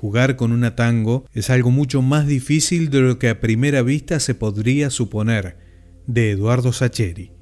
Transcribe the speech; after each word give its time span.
Jugar 0.00 0.36
con 0.36 0.52
una 0.52 0.76
tango 0.76 1.26
es 1.32 1.50
algo 1.50 1.72
mucho 1.72 2.02
más 2.02 2.28
difícil 2.28 2.88
de 2.88 3.00
lo 3.00 3.18
que 3.18 3.30
a 3.30 3.40
primera 3.40 3.82
vista 3.82 4.20
se 4.20 4.36
podría 4.36 4.90
suponer, 4.90 5.56
de 6.06 6.30
Eduardo 6.30 6.72
Sacheri. 6.72 7.32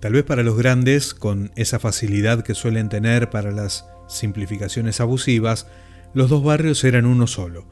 Tal 0.00 0.12
vez 0.12 0.24
para 0.24 0.42
los 0.42 0.58
grandes, 0.58 1.14
con 1.14 1.50
esa 1.56 1.78
facilidad 1.78 2.42
que 2.42 2.54
suelen 2.54 2.90
tener 2.90 3.30
para 3.30 3.52
las 3.52 3.86
simplificaciones 4.06 5.00
abusivas, 5.00 5.66
los 6.12 6.28
dos 6.28 6.44
barrios 6.44 6.84
eran 6.84 7.06
uno 7.06 7.26
solo. 7.26 7.68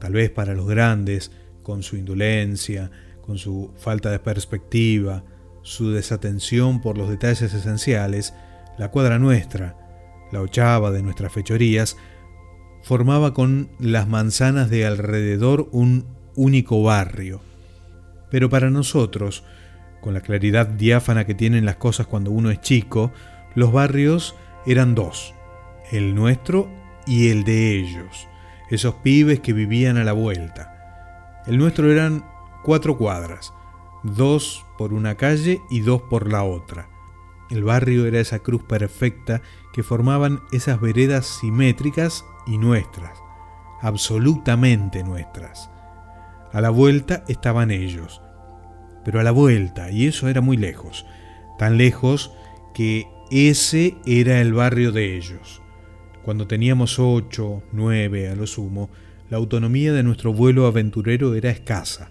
Tal 0.00 0.14
vez 0.14 0.30
para 0.30 0.54
los 0.54 0.66
grandes, 0.66 1.30
con 1.62 1.84
su 1.84 1.96
indolencia, 1.96 2.90
con 3.20 3.38
su 3.38 3.72
falta 3.76 4.10
de 4.10 4.18
perspectiva, 4.18 5.24
su 5.62 5.92
desatención 5.92 6.80
por 6.80 6.98
los 6.98 7.08
detalles 7.08 7.54
esenciales, 7.54 8.34
la 8.76 8.90
cuadra 8.90 9.20
nuestra, 9.20 9.87
la 10.30 10.40
ochava 10.40 10.90
de 10.90 11.02
nuestras 11.02 11.32
fechorías, 11.32 11.96
formaba 12.82 13.34
con 13.34 13.70
las 13.78 14.08
manzanas 14.08 14.70
de 14.70 14.86
alrededor 14.86 15.68
un 15.72 16.06
único 16.36 16.82
barrio. 16.82 17.40
Pero 18.30 18.48
para 18.48 18.70
nosotros, 18.70 19.44
con 20.00 20.14
la 20.14 20.20
claridad 20.20 20.66
diáfana 20.66 21.24
que 21.24 21.34
tienen 21.34 21.64
las 21.64 21.76
cosas 21.76 22.06
cuando 22.06 22.30
uno 22.30 22.50
es 22.50 22.60
chico, 22.60 23.12
los 23.54 23.72
barrios 23.72 24.36
eran 24.66 24.94
dos, 24.94 25.34
el 25.90 26.14
nuestro 26.14 26.70
y 27.06 27.30
el 27.30 27.44
de 27.44 27.76
ellos, 27.76 28.28
esos 28.70 28.94
pibes 28.96 29.40
que 29.40 29.52
vivían 29.52 29.96
a 29.96 30.04
la 30.04 30.12
vuelta. 30.12 31.42
El 31.46 31.58
nuestro 31.58 31.90
eran 31.90 32.24
cuatro 32.62 32.98
cuadras, 32.98 33.52
dos 34.02 34.64
por 34.76 34.92
una 34.92 35.16
calle 35.16 35.60
y 35.70 35.80
dos 35.80 36.02
por 36.02 36.30
la 36.30 36.44
otra. 36.44 36.88
El 37.50 37.64
barrio 37.64 38.06
era 38.06 38.20
esa 38.20 38.40
cruz 38.40 38.62
perfecta 38.62 39.40
que 39.78 39.84
formaban 39.84 40.40
esas 40.50 40.80
veredas 40.80 41.24
simétricas 41.24 42.24
y 42.48 42.58
nuestras, 42.58 43.16
absolutamente 43.80 45.04
nuestras. 45.04 45.70
A 46.52 46.60
la 46.60 46.70
vuelta 46.70 47.22
estaban 47.28 47.70
ellos, 47.70 48.20
pero 49.04 49.20
a 49.20 49.22
la 49.22 49.30
vuelta, 49.30 49.92
y 49.92 50.08
eso 50.08 50.26
era 50.26 50.40
muy 50.40 50.56
lejos, 50.56 51.06
tan 51.60 51.78
lejos 51.78 52.32
que 52.74 53.06
ese 53.30 53.94
era 54.04 54.40
el 54.40 54.52
barrio 54.52 54.90
de 54.90 55.16
ellos. 55.16 55.62
Cuando 56.24 56.48
teníamos 56.48 56.98
ocho, 56.98 57.62
nueve 57.70 58.28
a 58.28 58.34
lo 58.34 58.48
sumo, 58.48 58.90
la 59.30 59.36
autonomía 59.36 59.92
de 59.92 60.02
nuestro 60.02 60.32
vuelo 60.32 60.66
aventurero 60.66 61.36
era 61.36 61.50
escasa. 61.50 62.10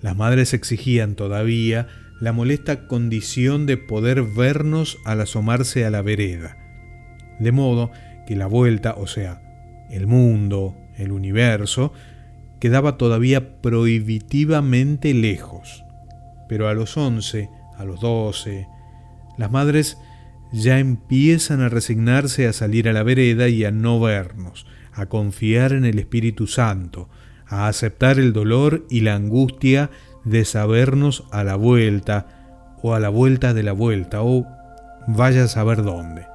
Las 0.00 0.16
madres 0.16 0.54
exigían 0.54 1.16
todavía 1.16 1.86
la 2.18 2.32
molesta 2.32 2.88
condición 2.88 3.66
de 3.66 3.76
poder 3.76 4.22
vernos 4.22 4.96
al 5.04 5.20
asomarse 5.20 5.84
a 5.84 5.90
la 5.90 6.00
vereda. 6.00 6.63
De 7.38 7.52
modo 7.52 7.90
que 8.26 8.36
la 8.36 8.46
vuelta, 8.46 8.94
o 8.96 9.06
sea, 9.06 9.40
el 9.90 10.06
mundo, 10.06 10.76
el 10.96 11.12
universo, 11.12 11.92
quedaba 12.60 12.96
todavía 12.96 13.60
prohibitivamente 13.60 15.12
lejos 15.14 15.84
pero 16.48 16.68
a 16.68 16.74
los 16.74 16.96
11, 16.96 17.50
a 17.76 17.84
los 17.84 18.00
12, 18.00 18.68
las 19.36 19.50
madres 19.50 19.98
ya 20.52 20.78
empiezan 20.78 21.60
a 21.60 21.68
resignarse 21.68 22.46
a 22.46 22.52
salir 22.52 22.88
a 22.88 22.92
la 22.92 23.02
vereda 23.02 23.48
y 23.48 23.64
a 23.64 23.70
no 23.70 23.98
vernos, 24.00 24.66
a 24.92 25.06
confiar 25.06 25.72
en 25.72 25.84
el 25.84 25.98
Espíritu 25.98 26.46
Santo, 26.46 27.08
a 27.46 27.66
aceptar 27.66 28.18
el 28.18 28.32
dolor 28.32 28.86
y 28.88 29.00
la 29.00 29.14
angustia 29.14 29.90
de 30.24 30.44
sabernos 30.44 31.24
a 31.32 31.44
la 31.44 31.56
vuelta 31.56 32.76
o 32.82 32.94
a 32.94 33.00
la 33.00 33.08
vuelta 33.08 33.54
de 33.54 33.62
la 33.62 33.72
vuelta 33.72 34.22
o 34.22 34.46
vaya 35.08 35.44
a 35.44 35.48
saber 35.48 35.82
dónde. 35.82 36.26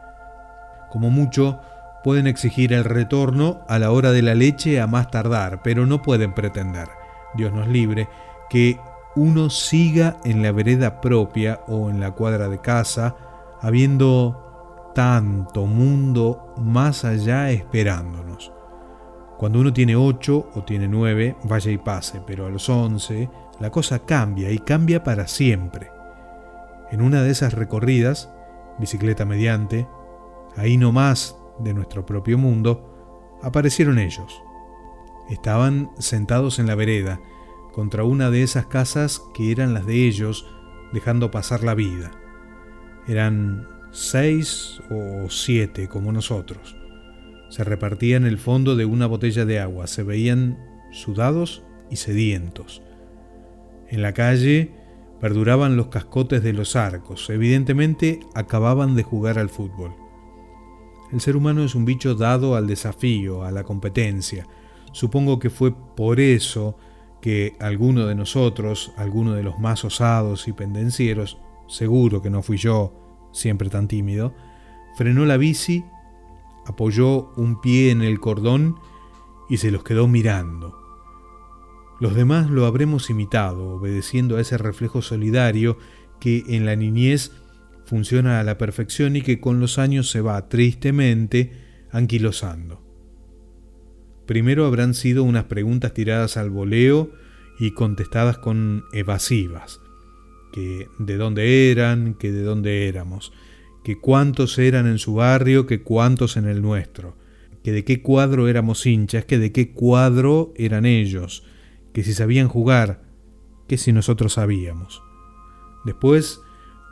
Como 0.90 1.10
mucho, 1.10 1.60
pueden 2.04 2.28
exigir 2.28 2.74
el 2.74 2.84
retorno 2.84 3.62
a 3.68 3.80
la 3.80 3.92
hora 3.92 4.12
de 4.12 4.22
la 4.22 4.36
leche 4.36 4.80
a 4.82 4.88
más 4.88 5.12
tardar, 5.12 5.62
pero 5.62 5.86
no 5.86 6.02
pueden 6.02 6.34
pretender, 6.34 6.88
Dios 7.36 7.54
nos 7.54 7.68
libre, 7.68 8.08
que 8.50 8.80
uno 9.16 9.50
siga 9.50 10.18
en 10.24 10.42
la 10.42 10.52
vereda 10.52 11.02
propia 11.02 11.62
o 11.68 11.90
en 11.90 12.00
la 12.00 12.12
cuadra 12.12 12.48
de 12.48 12.60
casa, 12.60 13.16
habiendo 13.62 14.92
tanto 14.96 15.66
mundo 15.66 16.54
más 16.58 17.06
allá 17.06 17.52
esperándonos. 17.52 18.54
Cuando 19.38 19.60
uno 19.60 19.72
tiene 19.72 19.96
ocho 19.96 20.50
o 20.54 20.64
tiene 20.64 20.88
nueve, 20.88 21.38
vaya 21.44 21.72
y 21.72 21.78
pase, 21.78 22.22
pero 22.26 22.46
a 22.46 22.50
los 22.50 22.68
once 22.70 23.30
la 23.60 23.70
cosa 23.70 24.00
cambia 24.00 24.52
y 24.52 24.60
cambia 24.60 25.04
para 25.04 25.28
siempre. 25.28 25.92
En 26.92 27.02
una 27.02 27.22
de 27.22 27.32
esas 27.32 27.54
recorridas, 27.54 28.30
bicicleta 28.80 29.26
mediante, 29.26 29.88
ahí 30.56 30.78
no 30.78 30.92
más 30.92 31.38
de 31.60 31.74
nuestro 31.74 32.06
propio 32.06 32.38
mundo, 32.38 33.38
aparecieron 33.42 34.00
ellos. 34.00 34.42
Estaban 35.30 35.92
sentados 36.00 36.60
en 36.60 36.68
la 36.68 36.76
vereda, 36.76 37.22
contra 37.72 38.04
una 38.04 38.32
de 38.32 38.44
esas 38.44 38.66
casas 38.66 39.22
que 39.34 39.52
eran 39.52 39.74
las 39.74 39.86
de 39.86 40.08
ellos, 40.08 40.46
dejando 40.92 41.32
pasar 41.32 41.64
la 41.64 41.76
vida. 41.76 42.12
Eran 43.08 43.68
seis 43.92 44.82
o 44.90 45.30
siete 45.30 45.88
como 45.88 46.12
nosotros. 46.12 46.76
Se 47.50 47.64
repartían 47.64 48.26
el 48.26 48.38
fondo 48.38 48.76
de 48.76 48.86
una 48.86 49.08
botella 49.08 49.46
de 49.46 49.60
agua, 49.60 49.88
se 49.88 50.04
veían 50.04 50.58
sudados 50.92 51.64
y 51.90 51.96
sedientos. 51.96 52.82
En 53.88 54.02
la 54.02 54.14
calle 54.14 54.72
perduraban 55.20 55.76
los 55.76 55.88
cascotes 55.88 56.44
de 56.44 56.54
los 56.54 56.76
arcos, 56.76 57.30
evidentemente 57.30 58.20
acababan 58.36 58.96
de 58.96 59.04
jugar 59.04 59.40
al 59.40 59.50
fútbol. 59.50 59.94
El 61.12 61.22
ser 61.22 61.36
humano 61.36 61.64
es 61.64 61.74
un 61.76 61.86
bicho 61.86 62.14
dado 62.16 62.56
al 62.56 62.68
desafío, 62.68 63.44
a 63.44 63.52
la 63.52 63.64
competencia. 63.64 64.48
Supongo 64.92 65.40
que 65.40 65.50
fue 65.50 65.72
por 65.72 66.20
eso 66.20 66.78
que 67.22 67.56
alguno 67.60 68.06
de 68.06 68.16
nosotros, 68.16 68.92
alguno 68.96 69.34
de 69.34 69.44
los 69.44 69.60
más 69.60 69.84
osados 69.84 70.48
y 70.48 70.54
pendencieros, 70.54 71.40
seguro 71.68 72.22
que 72.22 72.30
no 72.30 72.42
fui 72.42 72.58
yo, 72.58 72.94
siempre 73.32 73.70
tan 73.70 73.88
tímido, 73.88 74.34
frenó 74.96 75.26
la 75.26 75.38
bici, 75.38 75.84
apoyó 76.66 77.32
un 77.36 77.60
pie 77.60 77.92
en 77.92 78.02
el 78.02 78.20
cordón 78.20 78.80
y 79.50 79.58
se 79.58 79.72
los 79.72 79.84
quedó 79.84 80.08
mirando. 80.08 80.78
Los 82.00 82.16
demás 82.16 82.50
lo 82.50 82.66
habremos 82.66 83.10
imitado, 83.10 83.76
obedeciendo 83.76 84.38
a 84.38 84.42
ese 84.42 84.58
reflejo 84.58 85.02
solidario 85.02 85.78
que 86.20 86.44
en 86.48 86.66
la 86.66 86.76
niñez 86.76 87.32
funciona 87.90 88.40
a 88.40 88.44
la 88.44 88.60
perfección 88.60 89.16
y 89.16 89.24
que 89.24 89.40
con 89.40 89.60
los 89.60 89.80
años 89.80 90.12
se 90.12 90.22
va 90.22 90.48
tristemente 90.48 91.52
anquilosando. 91.92 92.86
Primero 94.28 94.68
habrán 94.68 94.94
sido 94.94 95.24
unas 95.24 95.46
preguntas 95.46 95.96
tiradas 95.96 96.38
al 96.38 96.52
voleo 96.52 97.12
y 97.60 97.72
contestadas 97.72 98.38
con 98.38 98.84
evasivas, 98.94 99.82
que 100.54 100.88
de 101.00 101.18
dónde 101.18 101.72
eran, 101.72 102.14
que 102.14 102.32
de 102.32 102.44
dónde 102.44 102.88
éramos, 102.88 103.34
que 103.84 104.00
cuántos 104.00 104.60
eran 104.60 104.86
en 104.86 105.00
su 105.00 105.16
barrio, 105.16 105.66
que 105.66 105.82
cuántos 105.82 106.38
en 106.38 106.46
el 106.46 106.62
nuestro, 106.62 107.18
que 107.64 107.72
de 107.72 107.84
qué 107.86 108.04
cuadro 108.04 108.48
éramos 108.48 108.86
hinchas, 108.86 109.26
que 109.26 109.40
de 109.40 109.52
qué 109.52 109.74
cuadro 109.74 110.54
eran 110.58 110.86
ellos, 110.86 111.44
que 111.92 112.04
si 112.04 112.14
sabían 112.14 112.50
jugar, 112.50 113.02
que 113.68 113.80
si 113.80 113.94
nosotros 113.94 114.34
sabíamos. 114.34 115.02
Después, 115.86 116.42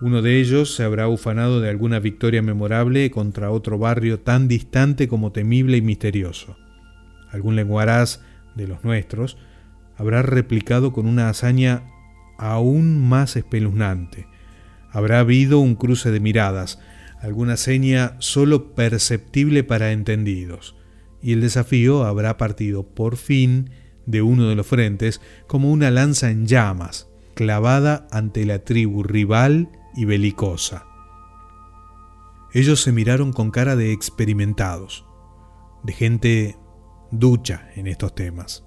uno 0.02 0.22
de 0.22 0.40
ellos 0.40 0.76
se 0.76 0.84
habrá 0.84 1.08
ufanado 1.08 1.60
de 1.60 1.70
alguna 1.70 2.00
victoria 2.00 2.42
memorable 2.42 3.10
contra 3.12 3.52
otro 3.52 3.78
barrio 3.78 4.20
tan 4.20 4.48
distante 4.48 5.08
como 5.08 5.32
temible 5.32 5.78
y 5.78 5.82
misterioso 5.82 6.58
algún 7.32 7.56
lenguaraz 7.56 8.22
de 8.56 8.68
los 8.68 8.84
nuestros, 8.84 9.38
habrá 9.98 10.22
replicado 10.22 10.94
con 10.94 11.08
una 11.08 11.30
hazaña 11.30 11.84
aún 12.38 13.08
más 13.08 13.36
espeluznante. 13.36 14.28
Habrá 14.92 15.20
habido 15.20 15.60
un 15.60 15.76
cruce 15.76 16.12
de 16.12 16.20
miradas, 16.20 16.80
alguna 17.22 17.58
seña 17.58 18.16
sólo 18.20 18.76
perceptible 18.76 19.64
para 19.64 19.92
entendidos, 19.92 20.76
y 21.22 21.34
el 21.34 21.42
desafío 21.42 22.04
habrá 22.04 22.38
partido 22.38 22.84
por 22.84 23.18
fin 23.18 23.72
de 24.06 24.22
uno 24.22 24.48
de 24.48 24.56
los 24.56 24.68
frentes 24.68 25.20
como 25.48 25.72
una 25.72 25.92
lanza 25.92 26.30
en 26.30 26.46
llamas, 26.48 27.10
clavada 27.34 28.08
ante 28.12 28.46
la 28.46 28.60
tribu 28.60 29.04
rival 29.04 29.70
y 29.98 30.06
belicosa. 30.06 30.86
Ellos 32.54 32.82
se 32.82 32.94
miraron 32.94 33.34
con 33.34 33.52
cara 33.52 33.76
de 33.76 33.92
experimentados, 33.92 35.06
de 35.84 35.92
gente 35.92 36.58
ducha 37.12 37.70
en 37.76 37.88
estos 37.88 38.16
temas. 38.16 38.64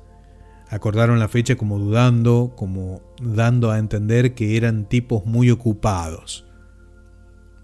Acordaron 0.68 1.18
la 1.18 1.28
fecha 1.28 1.56
como 1.56 1.78
dudando, 1.78 2.52
como 2.56 3.00
dando 3.22 3.70
a 3.70 3.78
entender 3.78 4.34
que 4.34 4.56
eran 4.56 4.88
tipos 4.88 5.24
muy 5.24 5.50
ocupados. 5.50 6.46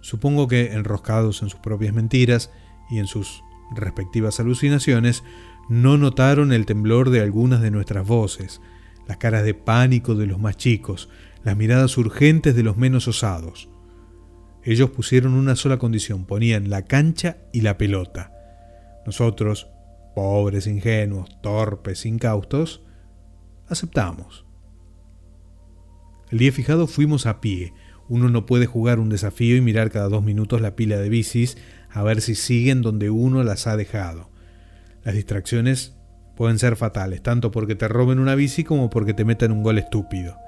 Supongo 0.00 0.48
que 0.48 0.72
enroscados 0.72 1.42
en 1.42 1.50
sus 1.50 1.60
propias 1.60 1.92
mentiras 1.92 2.50
y 2.88 2.98
en 2.98 3.06
sus 3.06 3.42
respectivas 3.74 4.40
alucinaciones, 4.40 5.24
no 5.69 5.98
notaron 5.98 6.52
el 6.52 6.66
temblor 6.66 7.10
de 7.10 7.20
algunas 7.20 7.60
de 7.60 7.72
nuestras 7.72 8.06
voces, 8.06 8.60
las 9.08 9.16
caras 9.16 9.44
de 9.44 9.54
pánico 9.54 10.14
de 10.14 10.26
los 10.26 10.38
más 10.40 10.56
chicos, 10.56 11.08
las 11.46 11.56
miradas 11.56 11.96
urgentes 11.96 12.56
de 12.56 12.64
los 12.64 12.76
menos 12.76 13.06
osados. 13.06 13.69
Ellos 14.64 14.90
pusieron 14.90 15.34
una 15.34 15.54
sola 15.54 15.78
condición, 15.78 16.25
ponían 16.25 16.70
la 16.70 16.82
cancha 16.82 17.37
y 17.52 17.60
la 17.60 17.78
pelota. 17.78 18.32
Nosotros, 19.06 19.69
pobres, 20.16 20.66
ingenuos, 20.66 21.40
torpes, 21.43 22.04
incaustos, 22.04 22.82
aceptamos. 23.69 24.44
El 26.32 26.38
día 26.38 26.50
fijado 26.50 26.88
fuimos 26.88 27.26
a 27.26 27.40
pie. 27.40 27.72
Uno 28.08 28.28
no 28.28 28.44
puede 28.44 28.66
jugar 28.66 28.98
un 28.98 29.08
desafío 29.08 29.54
y 29.54 29.60
mirar 29.60 29.93
cada 29.93 30.08
dos 30.08 30.25
minutos 30.25 30.60
la 30.60 30.75
pila 30.75 30.96
de 30.96 31.08
bicis 31.08 31.56
a 31.90 32.02
ver 32.02 32.22
si 32.22 32.34
siguen 32.34 32.82
donde 32.82 33.08
uno 33.08 33.44
las 33.44 33.69
ha 33.69 33.76
dejado. 33.76 34.31
Las 35.04 35.14
distracciones 35.14 35.94
pueden 36.34 36.58
ser 36.58 36.75
fatales, 36.75 37.22
tanto 37.22 37.52
porque 37.52 37.76
te 37.76 37.87
roben 37.87 38.19
una 38.19 38.34
bici 38.34 38.64
como 38.64 38.90
porque 38.90 39.14
te 39.14 39.25
metan 39.25 39.52
un 39.52 39.62
gol 39.62 39.78
estúpido. 39.78 40.40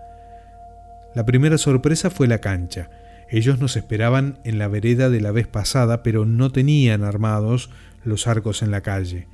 La 1.15 1.25
primera 1.25 1.59
sorpresa 1.59 2.11
fue 2.11 2.27
la 2.27 2.41
cancha. 2.41 2.91
Ellos 3.31 3.59
nos 3.59 3.77
esperaban 3.77 4.39
en 4.45 4.59
la 4.59 4.69
vereda 4.69 5.11
de 5.11 5.21
la 5.21 5.33
vez 5.33 5.47
pasada, 5.47 6.03
pero 6.03 6.25
no 6.25 6.51
tenían 6.51 7.03
armados 7.03 7.71
los 8.05 8.27
arcos 8.27 8.63
en 8.63 8.71
la 8.71 8.83
calle. 8.83 9.27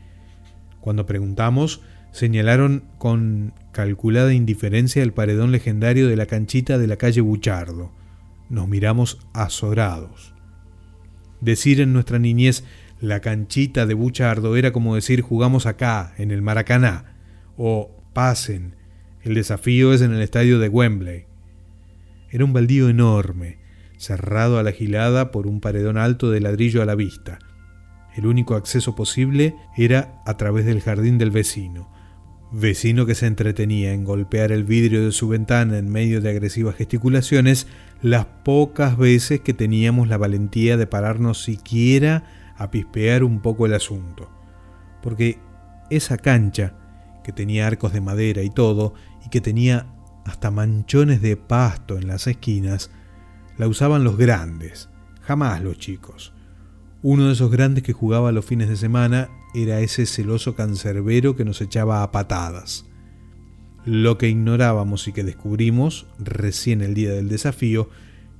Cuando 0.80 1.06
preguntamos, 1.06 1.80
señalaron 2.12 2.84
con 2.98 3.54
calculada 3.72 4.34
indiferencia 4.34 5.02
el 5.02 5.12
paredón 5.12 5.52
legendario 5.52 6.08
de 6.08 6.16
la 6.16 6.26
canchita 6.26 6.78
de 6.78 6.86
la 6.86 6.96
calle 6.96 7.20
Buchardo. 7.20 7.92
Nos 8.48 8.68
miramos 8.68 9.18
azorados. 9.32 10.34
Decir 11.40 11.80
en 11.80 11.92
nuestra 11.92 12.18
niñez 12.18 12.64
la 13.00 13.20
canchita 13.20 13.86
de 13.86 13.94
Buchardo 13.94 14.56
era 14.56 14.72
como 14.72 14.94
decir 14.94 15.22
jugamos 15.22 15.66
acá, 15.66 16.14
en 16.16 16.30
el 16.30 16.40
Maracaná, 16.40 17.16
o 17.56 17.90
pasen, 18.12 18.76
el 19.22 19.34
desafío 19.34 19.92
es 19.92 20.02
en 20.02 20.12
el 20.12 20.22
estadio 20.22 20.58
de 20.58 20.68
Wembley. 20.68 21.26
Era 22.34 22.44
un 22.44 22.52
baldío 22.52 22.88
enorme, 22.88 23.58
cerrado 23.96 24.58
a 24.58 24.64
la 24.64 24.72
gilada 24.72 25.30
por 25.30 25.46
un 25.46 25.60
paredón 25.60 25.96
alto 25.96 26.32
de 26.32 26.40
ladrillo 26.40 26.82
a 26.82 26.84
la 26.84 26.96
vista. 26.96 27.38
El 28.16 28.26
único 28.26 28.56
acceso 28.56 28.96
posible 28.96 29.54
era 29.76 30.20
a 30.26 30.36
través 30.36 30.66
del 30.66 30.80
jardín 30.80 31.16
del 31.16 31.30
vecino, 31.30 31.92
vecino 32.50 33.06
que 33.06 33.14
se 33.14 33.28
entretenía 33.28 33.92
en 33.92 34.02
golpear 34.02 34.50
el 34.50 34.64
vidrio 34.64 35.04
de 35.04 35.12
su 35.12 35.28
ventana 35.28 35.78
en 35.78 35.88
medio 35.88 36.20
de 36.20 36.30
agresivas 36.30 36.74
gesticulaciones 36.74 37.68
las 38.02 38.26
pocas 38.26 38.98
veces 38.98 39.38
que 39.38 39.54
teníamos 39.54 40.08
la 40.08 40.18
valentía 40.18 40.76
de 40.76 40.88
pararnos 40.88 41.40
siquiera 41.40 42.24
a 42.56 42.72
pispear 42.72 43.22
un 43.22 43.42
poco 43.42 43.66
el 43.66 43.74
asunto. 43.74 44.28
Porque 45.04 45.38
esa 45.88 46.16
cancha, 46.16 46.74
que 47.22 47.30
tenía 47.30 47.68
arcos 47.68 47.92
de 47.92 48.00
madera 48.00 48.42
y 48.42 48.50
todo, 48.50 48.94
y 49.24 49.28
que 49.28 49.40
tenía 49.40 49.86
hasta 50.24 50.50
manchones 50.50 51.20
de 51.22 51.36
pasto 51.36 51.96
en 51.96 52.06
las 52.06 52.26
esquinas, 52.26 52.90
la 53.58 53.68
usaban 53.68 54.04
los 54.04 54.16
grandes, 54.16 54.88
jamás 55.20 55.62
los 55.62 55.78
chicos. 55.78 56.32
Uno 57.02 57.26
de 57.26 57.34
esos 57.34 57.50
grandes 57.50 57.84
que 57.84 57.92
jugaba 57.92 58.32
los 58.32 58.44
fines 58.44 58.68
de 58.68 58.76
semana 58.76 59.28
era 59.54 59.80
ese 59.80 60.06
celoso 60.06 60.54
cancerbero 60.54 61.36
que 61.36 61.44
nos 61.44 61.60
echaba 61.60 62.02
a 62.02 62.10
patadas. 62.10 62.86
Lo 63.84 64.16
que 64.16 64.28
ignorábamos 64.28 65.06
y 65.06 65.12
que 65.12 65.24
descubrimos 65.24 66.06
recién 66.18 66.80
el 66.80 66.94
día 66.94 67.10
del 67.10 67.28
desafío 67.28 67.90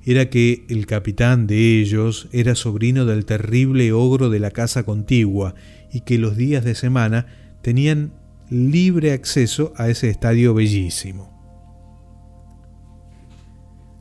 era 0.03 0.29
que 0.29 0.65
el 0.69 0.87
capitán 0.87 1.47
de 1.47 1.79
ellos 1.79 2.27
era 2.31 2.55
sobrino 2.55 3.05
del 3.05 3.25
terrible 3.25 3.91
ogro 3.91 4.29
de 4.29 4.39
la 4.39 4.51
casa 4.51 4.83
contigua 4.83 5.55
y 5.91 6.01
que 6.01 6.17
los 6.17 6.35
días 6.35 6.63
de 6.63 6.75
semana 6.75 7.27
tenían 7.61 8.13
libre 8.49 9.11
acceso 9.11 9.73
a 9.77 9.89
ese 9.89 10.09
estadio 10.09 10.53
bellísimo. 10.53 11.34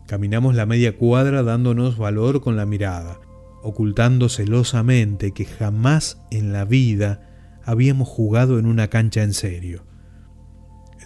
Caminamos 0.07 0.55
la 0.55 0.67
media 0.67 0.97
cuadra 0.97 1.43
dándonos 1.43 1.97
valor 1.97 2.43
con 2.43 2.57
la 2.57 2.67
mirada, 2.67 3.21
ocultando 3.63 4.29
celosamente 4.29 5.33
que 5.33 5.47
jamás 5.47 6.21
en 6.31 6.53
la 6.53 6.67
vida 6.67 7.31
habíamos 7.65 8.09
jugado 8.09 8.59
en 8.59 8.67
una 8.67 8.89
cancha 8.89 9.23
en 9.23 9.33
serio. 9.33 9.87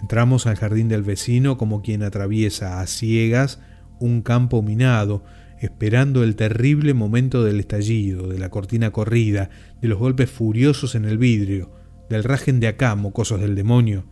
Entramos 0.01 0.47
al 0.47 0.57
jardín 0.57 0.89
del 0.89 1.03
vecino 1.03 1.57
como 1.57 1.81
quien 1.81 2.03
atraviesa 2.03 2.81
a 2.81 2.87
ciegas 2.87 3.61
un 3.99 4.21
campo 4.21 4.61
minado, 4.61 5.23
esperando 5.59 6.23
el 6.23 6.35
terrible 6.35 6.93
momento 6.93 7.43
del 7.43 7.59
estallido, 7.61 8.27
de 8.27 8.37
la 8.37 8.49
cortina 8.49 8.91
corrida, 8.91 9.49
de 9.81 9.87
los 9.87 9.97
golpes 9.97 10.29
furiosos 10.29 10.95
en 10.95 11.05
el 11.05 11.17
vidrio, 11.17 11.71
del 12.09 12.25
rajen 12.25 12.59
de 12.59 12.67
acá, 12.67 12.95
mocosos 12.95 13.39
del 13.39 13.55
demonio. 13.55 14.05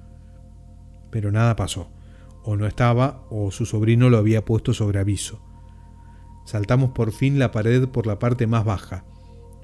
Pero 1.09 1.31
nada 1.31 1.55
pasó. 1.57 1.89
O 2.49 2.55
no 2.55 2.65
estaba, 2.65 3.25
o 3.29 3.51
su 3.51 3.65
sobrino 3.65 4.09
lo 4.09 4.17
había 4.17 4.45
puesto 4.45 4.73
sobre 4.73 4.99
aviso. 4.99 5.41
Saltamos 6.45 6.91
por 6.91 7.11
fin 7.11 7.39
la 7.39 7.51
pared 7.51 7.89
por 7.89 8.07
la 8.07 8.19
parte 8.19 8.47
más 8.47 8.63
baja. 8.63 9.03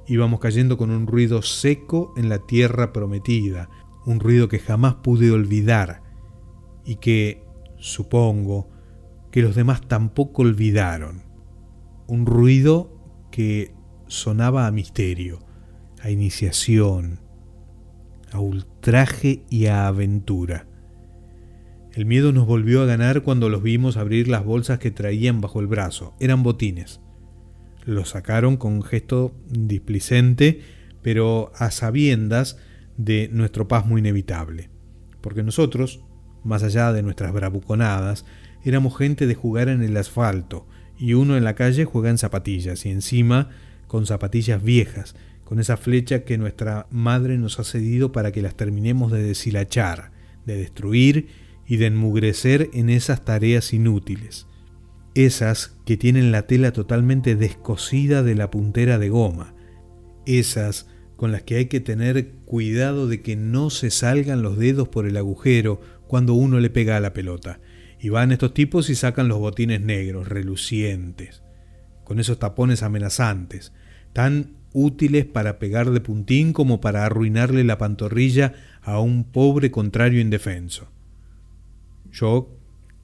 Íbamos 0.06 0.42
cayendo 0.42 0.78
con 0.78 0.92
un 0.92 1.08
ruido 1.08 1.42
seco 1.44 2.14
en 2.18 2.28
la 2.28 2.40
tierra 2.40 2.92
prometida, 2.92 3.70
un 4.06 4.20
ruido 4.20 4.50
que 4.50 4.60
jamás 4.60 4.96
pude 4.96 5.32
olvidar 5.32 6.04
y 6.84 6.98
que, 6.98 7.46
supongo, 7.78 8.70
que 9.32 9.42
los 9.42 9.56
demás 9.56 9.80
tampoco 9.88 10.42
olvidaron. 10.42 11.24
Un 12.06 12.26
ruido 12.26 12.92
que 13.32 13.74
sonaba 14.08 14.68
a 14.68 14.72
misterio, 14.72 15.40
a 16.02 16.10
iniciación, 16.10 17.22
a 18.34 18.40
ultraje 18.42 19.46
y 19.50 19.68
a 19.68 19.88
aventura. 19.88 20.68
El 21.94 22.06
miedo 22.08 22.34
nos 22.34 22.48
volvió 22.48 22.82
a 22.82 22.88
ganar 22.88 23.22
cuando 23.22 23.50
los 23.50 23.62
vimos 23.62 23.98
abrir 23.98 24.28
las 24.28 24.44
bolsas 24.44 24.80
que 24.80 24.90
traían 24.90 25.42
bajo 25.42 25.60
el 25.60 25.68
brazo. 25.68 26.16
Eran 26.20 26.42
botines. 26.42 27.02
Los 27.86 28.10
sacaron 28.10 28.58
con 28.58 28.74
un 28.74 28.82
gesto 28.82 29.36
displicente, 29.48 30.62
pero 31.04 31.52
a 31.56 31.70
sabiendas 31.70 32.58
de 32.98 33.30
nuestro 33.32 33.68
pasmo 33.68 34.00
inevitable. 34.00 34.72
Porque 35.22 35.44
nosotros, 35.44 36.02
más 36.44 36.64
allá 36.64 36.92
de 36.94 37.04
nuestras 37.04 37.32
bravuconadas, 37.32 38.26
éramos 38.64 38.98
gente 38.98 39.28
de 39.28 39.36
jugar 39.36 39.70
en 39.70 39.84
el 39.84 39.96
asfalto, 39.96 40.66
y 40.98 41.14
uno 41.14 41.38
en 41.38 41.44
la 41.44 41.54
calle 41.54 41.86
juega 41.86 42.10
en 42.10 42.18
zapatillas, 42.18 42.88
y 42.88 42.90
encima 42.90 43.50
con 43.88 44.08
zapatillas 44.08 44.64
viejas, 44.64 45.16
con 45.44 45.60
esa 45.60 45.78
flecha 45.78 46.24
que 46.24 46.40
nuestra 46.40 46.88
madre 46.90 47.38
nos 47.38 47.60
ha 47.60 47.64
cedido 47.64 48.12
para 48.12 48.32
que 48.32 48.42
las 48.42 48.56
terminemos 48.56 49.12
de 49.12 49.22
deshilachar, 49.22 50.12
de 50.48 50.58
destruir 50.58 51.43
y 51.68 51.78
de 51.78 51.88
enmugrecer 51.88 52.70
en 52.74 52.90
esas 52.90 53.26
tareas 53.26 53.74
inútiles. 53.74 54.48
Esas 55.16 55.78
que 55.86 55.98
tienen 55.98 56.32
la 56.32 56.48
tela 56.48 56.74
totalmente 56.74 57.36
descosida 57.36 58.24
de 58.24 58.36
la 58.36 58.50
puntera 58.50 58.98
de 58.98 59.10
goma. 59.10 59.56
Esas 60.26 60.88
con 61.16 61.32
las 61.32 61.44
que 61.44 61.56
hay 61.56 61.66
que 61.68 61.80
tener 61.80 62.32
cuidado 62.46 63.08
de 63.08 63.22
que 63.22 63.36
no 63.36 63.70
se 63.70 63.92
salgan 63.92 64.42
los 64.42 64.58
dedos 64.58 64.90
por 64.90 65.06
el 65.06 65.18
agujero 65.18 65.80
cuando 66.08 66.34
uno 66.34 66.60
le 66.60 66.70
pega 66.70 66.98
a 66.98 67.00
la 67.00 67.14
pelota. 67.14 67.60
Y 68.00 68.10
van 68.10 68.32
estos 68.32 68.54
tipos 68.54 68.90
y 68.90 68.96
sacan 68.96 69.28
los 69.28 69.40
botines 69.40 69.80
negros, 69.80 70.28
relucientes, 70.28 71.44
con 72.04 72.20
esos 72.20 72.40
tapones 72.40 72.84
amenazantes, 72.84 73.72
tan 74.12 74.58
útiles 74.74 75.26
para 75.26 75.60
pegar 75.60 75.92
de 75.92 76.02
puntín 76.02 76.52
como 76.52 76.82
para 76.82 77.06
arruinarle 77.06 77.64
la 77.64 77.78
pantorrilla 77.78 78.54
a 78.82 79.00
un 79.00 79.24
pobre 79.24 79.72
contrario 79.72 80.20
indefenso. 80.20 80.93
Yo, 82.14 82.56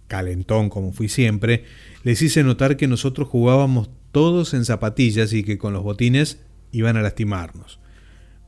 calentón 0.07 0.69
como 0.69 0.93
fui 0.93 1.09
siempre, 1.09 1.65
les 2.03 2.21
hice 2.21 2.43
notar 2.43 2.77
que 2.77 2.87
nosotros 2.87 3.27
jugábamos 3.27 3.89
todos 4.11 4.53
en 4.53 4.63
zapatillas 4.63 5.33
y 5.33 5.43
que 5.43 5.57
con 5.57 5.73
los 5.73 5.83
botines 5.83 6.39
iban 6.71 6.95
a 6.95 7.01
lastimarnos. 7.01 7.79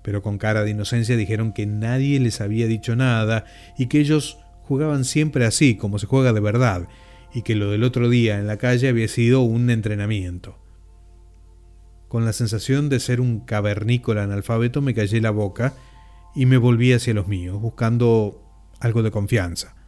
Pero 0.04 0.22
con 0.22 0.38
cara 0.38 0.64
de 0.64 0.72
inocencia 0.72 1.18
dijeron 1.18 1.54
que 1.54 1.66
nadie 1.66 2.20
les 2.20 2.42
había 2.42 2.68
dicho 2.68 2.96
nada 2.96 3.46
y 3.78 3.88
que 3.88 4.00
ellos 4.00 4.38
jugaban 4.64 5.04
siempre 5.04 5.46
así, 5.46 5.76
como 5.76 6.00
se 6.00 6.08
juega 6.08 6.32
de 6.32 6.40
verdad, 6.40 6.88
y 7.34 7.42
que 7.42 7.56
lo 7.56 7.72
del 7.72 7.84
otro 7.84 8.10
día 8.10 8.40
en 8.40 8.48
la 8.48 8.58
calle 8.58 8.88
había 8.88 9.08
sido 9.08 9.42
un 9.42 9.70
entrenamiento. 9.70 10.58
Con 12.08 12.26
la 12.26 12.34
sensación 12.34 12.90
de 12.90 13.00
ser 13.00 13.22
un 13.22 13.40
cavernícola 13.42 14.24
analfabeto 14.24 14.82
me 14.82 14.94
callé 14.94 15.22
la 15.22 15.32
boca 15.32 15.74
y 16.36 16.46
me 16.46 16.58
volví 16.58 16.94
hacia 16.94 17.14
los 17.14 17.28
míos, 17.28 17.60
buscando 17.60 18.44
algo 18.80 19.04
de 19.04 19.12
confianza. 19.12 19.81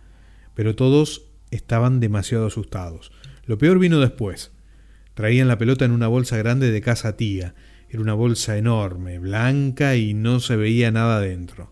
Pero 0.54 0.76
todos 0.76 1.26
estaban 1.52 2.00
demasiado 2.00 2.48
asustados. 2.48 3.12
Lo 3.46 3.58
peor 3.58 3.80
vino 3.80 4.00
después. 4.00 4.52
Traían 5.14 5.48
la 5.48 5.58
pelota 5.58 5.86
en 5.86 5.92
una 5.92 6.08
bolsa 6.08 6.38
grande 6.38 6.72
de 6.72 6.82
casa 6.82 7.16
tía. 7.18 7.56
Era 7.90 8.02
una 8.02 8.14
bolsa 8.14 8.58
enorme, 8.58 9.20
blanca 9.20 9.96
y 9.96 10.14
no 10.14 10.40
se 10.40 10.56
veía 10.56 10.92
nada 10.92 11.20
dentro. 11.20 11.72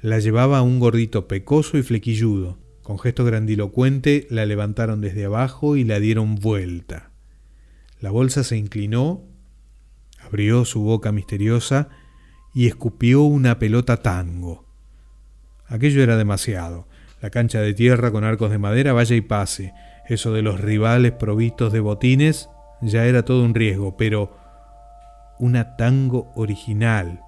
La 0.00 0.18
llevaba 0.18 0.62
un 0.62 0.78
gordito 0.78 1.26
pecoso 1.26 1.78
y 1.78 1.82
flequilludo. 1.82 2.58
Con 2.82 2.98
gesto 2.98 3.24
grandilocuente 3.24 4.26
la 4.30 4.46
levantaron 4.46 5.00
desde 5.00 5.24
abajo 5.24 5.76
y 5.76 5.84
la 5.84 6.00
dieron 6.00 6.36
vuelta. 6.36 7.10
La 8.00 8.10
bolsa 8.10 8.44
se 8.44 8.56
inclinó, 8.56 9.24
abrió 10.20 10.64
su 10.64 10.80
boca 10.82 11.10
misteriosa 11.12 11.88
y 12.54 12.66
escupió 12.66 13.22
una 13.22 13.58
pelota 13.58 13.98
tango. 13.98 14.64
Aquello 15.66 16.02
era 16.02 16.16
demasiado. 16.16 16.86
La 17.20 17.30
cancha 17.30 17.60
de 17.60 17.74
tierra 17.74 18.10
con 18.10 18.24
arcos 18.24 18.50
de 18.50 18.58
madera 18.58 18.92
vaya 18.92 19.16
y 19.16 19.20
pase. 19.20 19.74
Eso 20.06 20.32
de 20.32 20.42
los 20.42 20.60
rivales 20.60 21.12
provistos 21.12 21.72
de 21.72 21.80
botines 21.80 22.48
ya 22.80 23.06
era 23.06 23.24
todo 23.24 23.44
un 23.44 23.54
riesgo, 23.54 23.96
pero 23.96 24.36
una 25.38 25.76
tango 25.76 26.30
original 26.34 27.22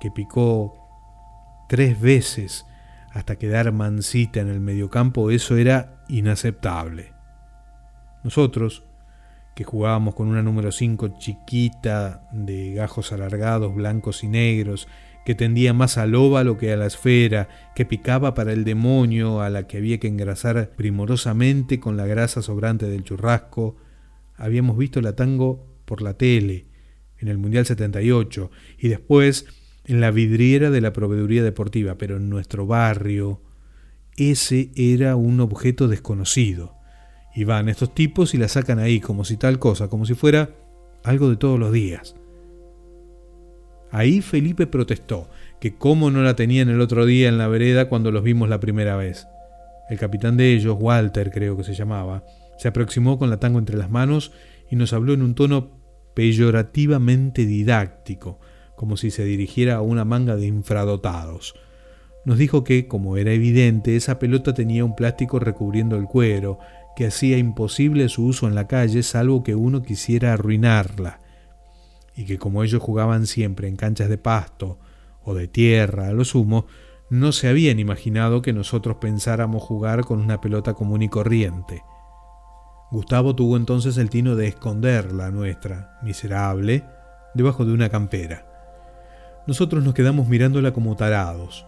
que 0.00 0.10
picó 0.10 1.66
tres 1.68 2.00
veces 2.00 2.66
hasta 3.12 3.36
quedar 3.36 3.72
mansita 3.72 4.40
en 4.40 4.48
el 4.48 4.60
mediocampo, 4.60 5.30
eso 5.30 5.56
era 5.56 6.04
inaceptable. 6.08 7.12
Nosotros, 8.22 8.84
que 9.54 9.64
jugábamos 9.64 10.14
con 10.14 10.28
una 10.28 10.42
número 10.42 10.70
5 10.70 11.18
chiquita 11.18 12.28
de 12.30 12.74
gajos 12.74 13.12
alargados, 13.12 13.74
blancos 13.74 14.22
y 14.22 14.28
negros, 14.28 14.86
que 15.28 15.34
tendía 15.34 15.74
más 15.74 15.98
al 15.98 16.14
óvalo 16.14 16.56
que 16.56 16.72
a 16.72 16.76
la 16.78 16.86
esfera, 16.86 17.50
que 17.76 17.84
picaba 17.84 18.32
para 18.32 18.54
el 18.54 18.64
demonio, 18.64 19.42
a 19.42 19.50
la 19.50 19.66
que 19.66 19.76
había 19.76 20.00
que 20.00 20.08
engrasar 20.08 20.70
primorosamente 20.74 21.78
con 21.78 21.98
la 21.98 22.06
grasa 22.06 22.40
sobrante 22.40 22.88
del 22.88 23.04
churrasco. 23.04 23.76
Habíamos 24.36 24.78
visto 24.78 25.02
la 25.02 25.14
tango 25.16 25.66
por 25.84 26.00
la 26.00 26.14
tele, 26.14 26.64
en 27.18 27.28
el 27.28 27.36
Mundial 27.36 27.66
78, 27.66 28.50
y 28.78 28.88
después 28.88 29.44
en 29.84 30.00
la 30.00 30.10
vidriera 30.12 30.70
de 30.70 30.80
la 30.80 30.94
proveeduría 30.94 31.42
deportiva, 31.42 31.96
pero 31.96 32.16
en 32.16 32.30
nuestro 32.30 32.66
barrio 32.66 33.42
ese 34.16 34.70
era 34.76 35.14
un 35.14 35.40
objeto 35.40 35.88
desconocido. 35.88 36.74
Y 37.34 37.44
van 37.44 37.68
estos 37.68 37.94
tipos 37.94 38.32
y 38.32 38.38
la 38.38 38.48
sacan 38.48 38.78
ahí 38.78 38.98
como 38.98 39.26
si 39.26 39.36
tal 39.36 39.58
cosa, 39.58 39.88
como 39.88 40.06
si 40.06 40.14
fuera 40.14 40.56
algo 41.04 41.28
de 41.28 41.36
todos 41.36 41.60
los 41.60 41.70
días. 41.70 42.14
Ahí 43.90 44.20
Felipe 44.20 44.66
protestó, 44.66 45.28
que 45.60 45.74
cómo 45.74 46.10
no 46.10 46.22
la 46.22 46.36
tenían 46.36 46.68
el 46.68 46.80
otro 46.80 47.06
día 47.06 47.28
en 47.28 47.38
la 47.38 47.48
vereda 47.48 47.88
cuando 47.88 48.10
los 48.10 48.22
vimos 48.22 48.48
la 48.48 48.60
primera 48.60 48.96
vez. 48.96 49.26
El 49.88 49.98
capitán 49.98 50.36
de 50.36 50.52
ellos, 50.52 50.76
Walter 50.78 51.30
creo 51.30 51.56
que 51.56 51.64
se 51.64 51.74
llamaba, 51.74 52.24
se 52.58 52.68
aproximó 52.68 53.18
con 53.18 53.30
la 53.30 53.40
tango 53.40 53.58
entre 53.58 53.76
las 53.76 53.90
manos 53.90 54.32
y 54.70 54.76
nos 54.76 54.92
habló 54.92 55.14
en 55.14 55.22
un 55.22 55.34
tono 55.34 55.70
peyorativamente 56.14 57.46
didáctico, 57.46 58.40
como 58.76 58.96
si 58.96 59.10
se 59.10 59.24
dirigiera 59.24 59.76
a 59.76 59.80
una 59.80 60.04
manga 60.04 60.36
de 60.36 60.46
infradotados. 60.46 61.54
Nos 62.24 62.36
dijo 62.36 62.64
que, 62.64 62.86
como 62.86 63.16
era 63.16 63.32
evidente, 63.32 63.96
esa 63.96 64.18
pelota 64.18 64.52
tenía 64.52 64.84
un 64.84 64.94
plástico 64.94 65.38
recubriendo 65.38 65.96
el 65.96 66.04
cuero, 66.04 66.58
que 66.94 67.06
hacía 67.06 67.38
imposible 67.38 68.08
su 68.08 68.26
uso 68.26 68.48
en 68.48 68.54
la 68.54 68.66
calle 68.66 69.02
salvo 69.02 69.42
que 69.44 69.54
uno 69.54 69.82
quisiera 69.82 70.32
arruinarla, 70.32 71.20
y 72.18 72.24
que 72.24 72.36
como 72.36 72.64
ellos 72.64 72.82
jugaban 72.82 73.26
siempre 73.26 73.68
en 73.68 73.76
canchas 73.76 74.08
de 74.08 74.18
pasto 74.18 74.78
o 75.22 75.34
de 75.34 75.46
tierra 75.46 76.08
a 76.08 76.12
lo 76.12 76.24
sumo, 76.24 76.66
no 77.10 77.30
se 77.30 77.48
habían 77.48 77.78
imaginado 77.78 78.42
que 78.42 78.52
nosotros 78.52 78.96
pensáramos 78.96 79.62
jugar 79.62 80.04
con 80.04 80.20
una 80.20 80.40
pelota 80.40 80.74
común 80.74 81.02
y 81.02 81.08
corriente. 81.08 81.84
Gustavo 82.90 83.36
tuvo 83.36 83.56
entonces 83.56 83.96
el 83.98 84.10
tino 84.10 84.34
de 84.34 84.48
esconder 84.48 85.12
la 85.12 85.30
nuestra, 85.30 85.98
miserable, 86.02 86.84
debajo 87.34 87.64
de 87.64 87.72
una 87.72 87.88
campera. 87.88 88.44
Nosotros 89.46 89.84
nos 89.84 89.94
quedamos 89.94 90.26
mirándola 90.26 90.72
como 90.72 90.96
tarados, 90.96 91.64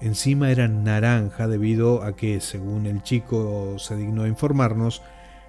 Encima 0.00 0.50
era 0.50 0.68
naranja 0.68 1.48
debido 1.48 2.02
a 2.02 2.14
que, 2.14 2.40
según 2.40 2.84
el 2.84 3.02
chico 3.02 3.76
se 3.78 3.96
dignó 3.96 4.24
a 4.24 4.28
informarnos, 4.28 5.02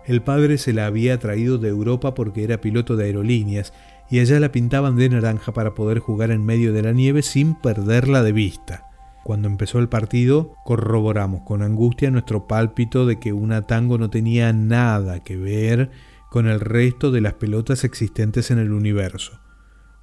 el 0.05 0.21
padre 0.21 0.57
se 0.57 0.71
la 0.71 0.85
había 0.85 1.19
traído 1.19 1.57
de 1.57 1.67
Europa 1.69 2.13
porque 2.13 2.45
era 2.45 2.61
piloto 2.61 2.95
de 2.95 3.05
aerolíneas 3.05 3.73
y 4.09 4.19
allá 4.19 4.39
la 4.39 4.51
pintaban 4.51 4.95
de 4.95 5.09
naranja 5.09 5.53
para 5.53 5.73
poder 5.73 5.99
jugar 5.99 6.31
en 6.31 6.45
medio 6.45 6.73
de 6.73 6.83
la 6.83 6.91
nieve 6.91 7.21
sin 7.21 7.55
perderla 7.55 8.23
de 8.23 8.31
vista. 8.31 8.85
Cuando 9.23 9.47
empezó 9.47 9.79
el 9.79 9.89
partido, 9.89 10.53
corroboramos 10.65 11.41
con 11.41 11.63
angustia 11.63 12.11
nuestro 12.11 12.47
pálpito 12.47 13.07
de 13.07 13.19
que 13.19 13.33
una 13.33 13.63
tango 13.63 13.97
no 13.97 14.11
tenía 14.11 14.53
nada 14.53 15.23
que 15.23 15.35
ver 15.35 15.89
con 16.29 16.47
el 16.47 16.59
resto 16.59 17.11
de 17.11 17.21
las 17.21 17.33
pelotas 17.33 17.83
existentes 17.83 18.51
en 18.51 18.59
el 18.59 18.71
universo. 18.71 19.39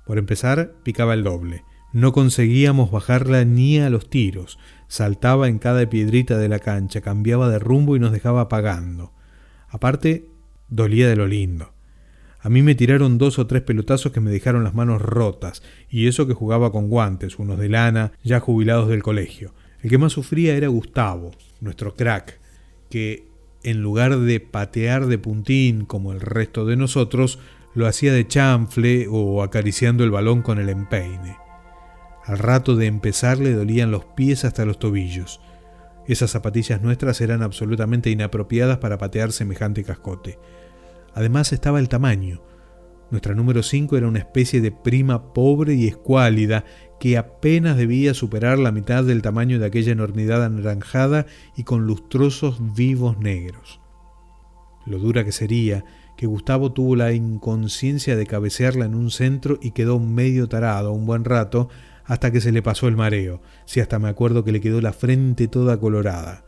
Por 0.07 0.19
empezar, 0.19 0.73
picaba 0.83 1.15
el 1.15 1.23
doble. 1.23 1.65
No 1.93 2.13
conseguíamos 2.13 2.91
bajarla 2.91 3.45
ni 3.45 3.79
a 3.79 3.91
los 3.91 4.11
tiros. 4.11 4.59
Saltaba 4.89 5.47
en 5.47 5.59
cada 5.59 5.89
piedrita 5.89 6.39
de 6.39 6.49
la 6.49 6.59
cancha, 6.59 7.01
cambiaba 7.01 7.49
de 7.49 7.59
rumbo 7.59 7.95
y 7.97 8.01
nos 8.01 8.13
dejaba 8.13 8.49
pagando. 8.49 9.13
Aparte, 9.69 10.27
dolía 10.69 11.09
de 11.09 11.17
lo 11.17 11.27
lindo. 11.27 11.73
A 12.43 12.49
mí 12.49 12.63
me 12.63 12.75
tiraron 12.75 13.19
dos 13.19 13.39
o 13.39 13.47
tres 13.47 13.63
pelotazos 13.63 14.11
que 14.11 14.21
me 14.21 14.33
dejaron 14.33 14.65
las 14.65 14.75
manos 14.75 15.01
rotas, 15.01 15.63
y 15.89 16.09
eso 16.09 16.27
que 16.27 16.35
jugaba 16.35 16.73
con 16.73 16.89
guantes, 16.89 17.39
unos 17.39 17.59
de 17.59 17.69
lana, 17.69 18.13
ya 18.25 18.41
jubilados 18.41 18.89
del 18.89 19.03
colegio. 19.03 19.55
El 19.81 19.91
que 19.91 19.99
más 19.99 20.13
sufría 20.13 20.57
era 20.57 20.67
Gustavo, 20.67 21.31
nuestro 21.61 21.95
crack, 21.95 22.41
que 22.91 23.29
en 23.63 23.81
lugar 23.81 24.19
de 24.19 24.41
patear 24.41 25.07
de 25.07 25.19
puntín 25.19 25.85
como 25.85 26.13
el 26.13 26.21
resto 26.21 26.67
de 26.67 26.77
nosotros, 26.77 27.39
lo 27.75 27.87
hacía 27.87 28.13
de 28.13 28.27
chanfle 28.27 29.07
o 29.09 29.43
acariciando 29.43 30.03
el 30.03 30.11
balón 30.11 30.43
con 30.43 30.59
el 30.59 30.69
empeine. 30.69 31.37
Al 32.25 32.39
rato 32.39 32.77
de 32.77 32.87
empezar 32.87 33.39
le 33.39 33.53
dolían 33.53 33.91
los 33.91 34.05
pies 34.05 34.45
hasta 34.45 34.65
los 34.65 34.79
tobillos. 34.79 35.41
Esas 36.07 36.33
zapatillas 36.33 36.83
nuestras 36.83 37.21
eran 37.21 37.43
absolutamente 37.43 38.11
inapropiadas 38.11 38.79
para 38.79 38.99
patear 38.99 39.33
semejante 39.33 39.85
cascote. 39.85 40.39
Además 41.15 41.53
estaba 41.53 41.79
el 41.79 41.89
tamaño. 41.89 42.43
Nuestra 43.11 43.35
número 43.35 43.63
5 43.63 43.97
era 43.97 44.09
una 44.09 44.21
especie 44.21 44.61
de 44.61 44.73
prima 44.73 45.35
pobre 45.35 45.75
y 45.75 45.87
escuálida 45.87 46.65
que 46.99 47.19
apenas 47.19 47.77
debía 47.77 48.15
superar 48.15 48.59
la 48.59 48.73
mitad 48.73 49.05
del 49.05 49.21
tamaño 49.21 49.59
de 49.59 49.67
aquella 49.67 49.93
enormidad 49.93 50.45
anaranjada 50.45 51.27
y 51.57 51.65
con 51.65 51.87
lustrosos 51.87 52.75
vivos 52.75 53.19
negros. 53.19 53.81
Lo 54.87 54.99
dura 54.99 55.25
que 55.25 55.33
sería 55.33 55.85
que 56.17 56.27
Gustavo 56.27 56.73
tuvo 56.73 56.97
la 56.97 57.13
inconsciencia 57.13 58.17
de 58.17 58.27
cabecearla 58.27 58.85
en 58.85 58.95
un 58.95 59.11
centro 59.11 59.59
y 59.61 59.73
quedó 59.73 59.99
medio 59.99 60.49
tarado 60.49 60.93
un 60.93 61.05
buen 61.05 61.25
rato 61.25 61.69
hasta 62.05 62.31
que 62.31 62.41
se 62.41 62.53
le 62.53 62.63
pasó 62.63 62.89
el 62.89 62.97
mareo, 62.97 63.43
si 63.65 63.81
hasta 63.81 63.99
me 63.99 64.09
acuerdo 64.09 64.45
que 64.45 64.53
le 64.53 64.61
quedó 64.61 64.81
la 64.81 64.93
frente 64.93 65.49
toda 65.49 65.79
colorada. 65.79 66.45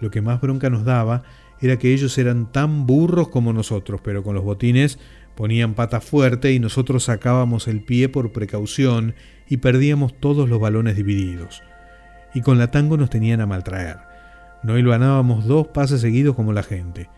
Lo 0.00 0.10
que 0.10 0.22
más 0.22 0.40
bronca 0.40 0.70
nos 0.70 0.84
daba 0.84 1.22
era 1.66 1.78
que 1.78 1.92
ellos 1.92 2.16
eran 2.18 2.50
tan 2.52 2.86
burros 2.86 3.28
como 3.28 3.52
nosotros, 3.52 4.00
pero 4.02 4.22
con 4.22 4.34
los 4.34 4.44
botines 4.44 4.98
ponían 5.34 5.74
pata 5.74 6.00
fuerte 6.00 6.52
y 6.52 6.58
nosotros 6.58 7.04
sacábamos 7.04 7.68
el 7.68 7.82
pie 7.82 8.08
por 8.08 8.32
precaución 8.32 9.14
y 9.48 9.58
perdíamos 9.58 10.18
todos 10.18 10.48
los 10.48 10.60
balones 10.60 10.96
divididos. 10.96 11.62
Y 12.34 12.40
con 12.40 12.58
la 12.58 12.70
tango 12.70 12.96
nos 12.96 13.10
tenían 13.10 13.40
a 13.40 13.46
maltraer. 13.46 13.98
No 14.62 14.74
ganábamos 14.74 15.46
dos 15.46 15.68
pases 15.68 16.00
seguidos 16.00 16.34
como 16.34 16.52
la 16.52 16.62
gente. 16.62 17.08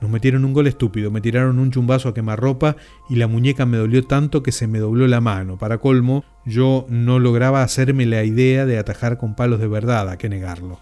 Nos 0.00 0.10
metieron 0.10 0.44
un 0.44 0.52
gol 0.52 0.66
estúpido, 0.66 1.10
me 1.10 1.22
tiraron 1.22 1.58
un 1.58 1.70
chumbazo 1.70 2.08
a 2.10 2.14
quemarropa 2.14 2.76
y 3.08 3.16
la 3.16 3.28
muñeca 3.28 3.64
me 3.64 3.78
dolió 3.78 4.04
tanto 4.04 4.42
que 4.42 4.52
se 4.52 4.66
me 4.66 4.78
dobló 4.78 5.06
la 5.06 5.22
mano. 5.22 5.56
Para 5.56 5.78
colmo, 5.78 6.24
yo 6.44 6.84
no 6.90 7.18
lograba 7.18 7.62
hacerme 7.62 8.04
la 8.04 8.24
idea 8.24 8.66
de 8.66 8.78
atajar 8.78 9.16
con 9.16 9.34
palos 9.34 9.58
de 9.58 9.68
verdad, 9.68 10.10
a 10.10 10.18
que 10.18 10.28
negarlo. 10.28 10.80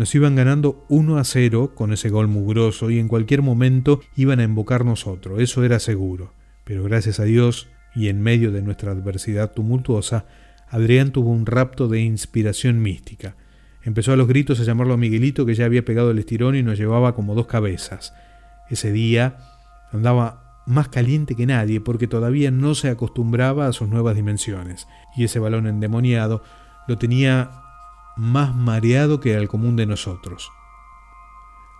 Nos 0.00 0.14
iban 0.14 0.34
ganando 0.34 0.86
1 0.88 1.18
a 1.18 1.24
0 1.24 1.72
con 1.74 1.92
ese 1.92 2.08
gol 2.08 2.26
mugroso 2.26 2.88
y 2.88 2.98
en 2.98 3.06
cualquier 3.06 3.42
momento 3.42 4.00
iban 4.16 4.40
a 4.40 4.44
embocarnos 4.44 5.06
otro, 5.06 5.40
eso 5.40 5.62
era 5.62 5.78
seguro. 5.78 6.32
Pero 6.64 6.84
gracias 6.84 7.20
a 7.20 7.24
Dios, 7.24 7.68
y 7.94 8.08
en 8.08 8.22
medio 8.22 8.50
de 8.50 8.62
nuestra 8.62 8.92
adversidad 8.92 9.52
tumultuosa, 9.52 10.24
Adrián 10.70 11.12
tuvo 11.12 11.28
un 11.28 11.44
rapto 11.44 11.86
de 11.86 12.00
inspiración 12.00 12.80
mística. 12.80 13.36
Empezó 13.82 14.14
a 14.14 14.16
los 14.16 14.26
gritos 14.26 14.58
a 14.58 14.64
llamarlo 14.64 14.94
a 14.94 14.96
Miguelito 14.96 15.44
que 15.44 15.54
ya 15.54 15.66
había 15.66 15.84
pegado 15.84 16.12
el 16.12 16.18
estirón 16.18 16.56
y 16.56 16.62
nos 16.62 16.78
llevaba 16.78 17.14
como 17.14 17.34
dos 17.34 17.46
cabezas. 17.46 18.14
Ese 18.70 18.92
día 18.92 19.36
andaba 19.92 20.62
más 20.64 20.88
caliente 20.88 21.34
que 21.34 21.44
nadie 21.44 21.78
porque 21.82 22.06
todavía 22.06 22.50
no 22.50 22.74
se 22.74 22.88
acostumbraba 22.88 23.66
a 23.66 23.74
sus 23.74 23.90
nuevas 23.90 24.16
dimensiones 24.16 24.88
y 25.14 25.24
ese 25.24 25.40
balón 25.40 25.66
endemoniado 25.66 26.42
lo 26.88 26.96
tenía 26.96 27.50
más 28.20 28.54
mareado 28.54 29.18
que 29.18 29.34
al 29.34 29.48
común 29.48 29.76
de 29.76 29.86
nosotros. 29.86 30.52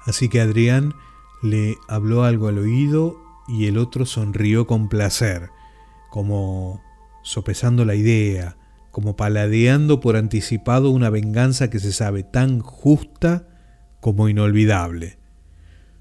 Así 0.07 0.29
que 0.29 0.41
Adrián 0.41 0.95
le 1.43 1.77
habló 1.89 2.25
algo 2.25 2.49
al 2.49 2.59
oído 2.59 3.21
y 3.47 3.67
el 3.67 3.79
otro 3.79 4.07
sonrió 4.07 4.67
con 4.67 4.89
placer, 4.89 5.51
como 6.11 6.83
sopesando 7.23 7.85
la 7.85 7.95
idea, 7.95 8.57
como 8.91 9.17
paladeando 9.17 10.01
por 10.01 10.17
anticipado 10.17 10.91
una 10.91 11.11
venganza 11.11 11.71
que 11.71 11.79
se 11.79 11.93
sabe 11.93 12.23
tan 12.23 12.61
justa 12.61 13.47
como 14.01 14.29
inolvidable. 14.29 15.19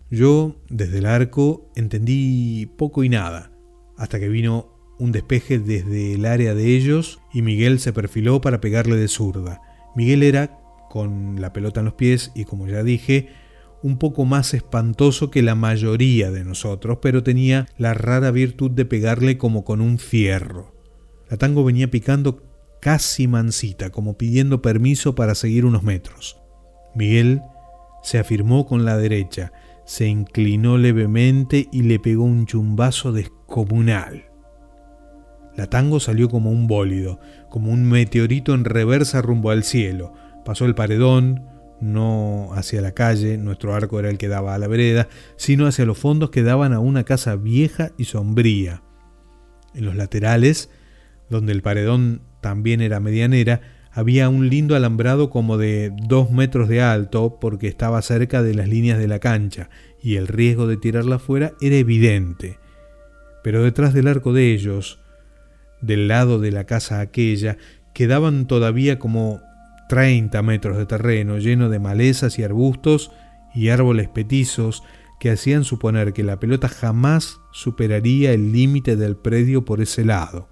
Yo, 0.10 0.56
desde 0.70 1.00
el 1.00 1.06
arco, 1.06 1.70
entendí 1.76 2.66
poco 2.78 3.04
y 3.04 3.10
nada, 3.10 3.52
hasta 3.98 4.20
que 4.20 4.30
vino 4.30 4.72
un 4.98 5.12
despeje 5.12 5.60
desde 5.60 6.14
el 6.14 6.26
área 6.26 6.56
de 6.56 6.76
ellos 6.76 7.20
y 7.34 7.42
Miguel 7.42 7.80
se 7.80 7.94
perfiló 7.94 8.42
para 8.42 8.60
pegarle 8.60 8.96
de 8.96 9.08
zurda. 9.08 9.62
Miguel 10.00 10.24
era, 10.24 10.58
con 10.90 11.42
la 11.42 11.52
pelota 11.52 11.82
en 11.82 11.88
los 11.88 11.96
pies 11.96 12.32
y 12.34 12.46
como 12.46 12.68
ya 12.68 12.84
dije, 12.84 13.28
un 13.84 13.98
poco 13.98 14.24
más 14.24 14.54
espantoso 14.54 15.30
que 15.30 15.42
la 15.42 15.56
mayoría 15.56 16.32
de 16.32 16.46
nosotros, 16.46 17.00
pero 17.02 17.22
tenía 17.22 17.68
la 17.78 17.94
rara 17.94 18.32
virtud 18.32 18.72
de 18.72 18.86
pegarle 18.86 19.38
como 19.38 19.66
con 19.66 19.82
un 19.82 20.00
fierro. 20.00 20.74
La 21.30 21.36
tango 21.36 21.66
venía 21.66 21.92
picando 21.92 22.42
casi 22.80 23.28
mansita, 23.28 23.90
como 23.90 24.18
pidiendo 24.18 24.62
permiso 24.62 25.16
para 25.16 25.36
seguir 25.36 25.66
unos 25.66 25.84
metros. 25.84 26.40
Miguel 26.96 27.42
se 28.02 28.20
afirmó 28.20 28.66
con 28.66 28.86
la 28.86 28.96
derecha, 28.96 29.52
se 29.84 30.08
inclinó 30.08 30.78
levemente 30.78 31.68
y 31.74 31.82
le 31.82 32.00
pegó 32.00 32.24
un 32.24 32.46
chumbazo 32.46 33.12
descomunal. 33.12 34.29
La 35.60 35.68
tango 35.68 36.00
salió 36.00 36.30
como 36.30 36.52
un 36.52 36.68
bólido, 36.68 37.20
como 37.50 37.74
un 37.74 37.84
meteorito 37.84 38.54
en 38.54 38.64
reversa 38.64 39.22
rumbo 39.22 39.52
al 39.52 39.66
cielo. 39.66 40.14
Pasó 40.46 40.64
el 40.64 40.74
paredón, 40.74 41.44
no 41.82 42.52
hacia 42.54 42.80
la 42.80 42.94
calle, 42.94 43.38
nuestro 43.38 43.76
arco 43.76 44.00
era 44.00 44.10
el 44.10 44.18
que 44.18 44.30
daba 44.30 44.56
a 44.56 44.58
la 44.58 44.70
vereda, 44.70 45.10
sino 45.36 45.68
hacia 45.68 45.84
los 45.84 45.98
fondos 45.98 46.30
que 46.30 46.44
daban 46.44 46.72
a 46.72 46.80
una 46.80 47.04
casa 47.04 47.36
vieja 47.36 47.92
y 47.98 48.06
sombría. 48.06 48.84
En 49.76 49.84
los 49.84 49.98
laterales, 49.98 50.70
donde 51.30 51.52
el 51.52 51.62
paredón 51.62 52.22
también 52.40 52.80
era 52.80 53.02
medianera, 53.02 53.60
había 53.92 54.30
un 54.30 54.48
lindo 54.48 54.78
alambrado 54.78 55.30
como 55.30 55.58
de 55.58 55.92
dos 56.08 56.32
metros 56.32 56.70
de 56.70 56.82
alto 56.82 57.38
porque 57.42 57.68
estaba 57.68 58.02
cerca 58.02 58.44
de 58.44 58.54
las 58.54 58.70
líneas 58.70 58.98
de 58.98 59.10
la 59.10 59.20
cancha 59.20 59.70
y 60.02 60.16
el 60.16 60.30
riesgo 60.30 60.68
de 60.68 60.78
tirarla 60.78 61.20
fuera 61.20 61.52
era 61.60 61.76
evidente. 61.76 62.60
Pero 63.44 63.62
detrás 63.62 63.94
del 63.94 64.08
arco 64.08 64.32
de 64.32 64.54
ellos, 64.54 65.02
del 65.82 66.08
lado 66.08 66.40
de 66.40 66.52
la 66.52 66.66
casa 66.66 67.00
aquella, 67.00 67.58
quedaban 67.94 68.48
todavía 68.48 69.00
como 69.00 69.42
30 69.90 70.42
metros 70.44 70.78
de 70.78 70.86
terreno 70.86 71.40
lleno 71.40 71.70
de 71.70 71.80
malezas 71.80 72.38
y 72.40 72.44
arbustos 72.44 73.12
y 73.56 73.70
árboles 73.70 74.08
petizos 74.08 74.84
que 75.20 75.32
hacían 75.32 75.66
suponer 75.66 76.14
que 76.14 76.24
la 76.24 76.40
pelota 76.40 76.70
jamás 76.70 77.40
superaría 77.52 78.32
el 78.32 78.54
límite 78.54 78.96
del 78.96 79.18
predio 79.18 79.66
por 79.66 79.82
ese 79.82 80.06
lado. 80.06 80.48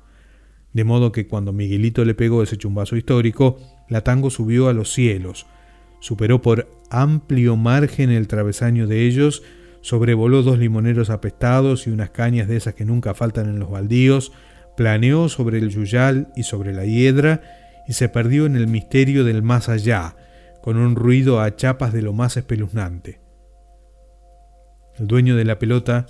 De 0.74 0.84
modo 0.84 1.12
que 1.12 1.28
cuando 1.28 1.54
Miguelito 1.54 2.04
le 2.04 2.14
pegó 2.14 2.44
ese 2.44 2.58
chumbazo 2.58 2.98
histórico, 2.98 3.58
la 3.88 4.04
tango 4.04 4.30
subió 4.30 4.68
a 4.68 4.74
los 4.74 4.92
cielos, 4.92 5.48
superó 6.02 6.42
por 6.42 6.68
amplio 6.90 7.56
margen 7.56 8.12
el 8.12 8.28
travesaño 8.28 8.88
de 8.88 9.08
ellos, 9.08 9.44
sobrevoló 9.82 10.44
dos 10.44 10.60
limoneros 10.60 11.10
apestados 11.10 11.88
y 11.88 11.92
unas 11.92 12.10
cañas 12.10 12.48
de 12.48 12.58
esas 12.58 12.74
que 12.74 12.86
nunca 12.86 13.14
faltan 13.14 13.48
en 13.48 13.60
los 13.60 13.72
baldíos, 13.72 14.34
planeó 14.78 15.28
sobre 15.28 15.58
el 15.58 15.70
yuyal 15.70 16.32
y 16.36 16.44
sobre 16.44 16.74
la 16.74 16.86
hiedra, 16.86 17.42
y 17.88 17.94
se 17.94 18.08
perdió 18.08 18.46
en 18.46 18.56
el 18.56 18.68
misterio 18.68 19.26
del 19.26 19.42
más 19.42 19.68
allá, 19.68 20.16
con 20.62 20.78
un 20.78 20.96
ruido 20.96 21.42
a 21.42 21.56
chapas 21.56 21.92
de 21.92 22.02
lo 22.02 22.14
más 22.14 22.38
espeluznante. 22.38 23.20
El 24.98 25.08
dueño 25.08 25.36
de 25.36 25.46
la 25.46 25.60
pelota, 25.60 26.06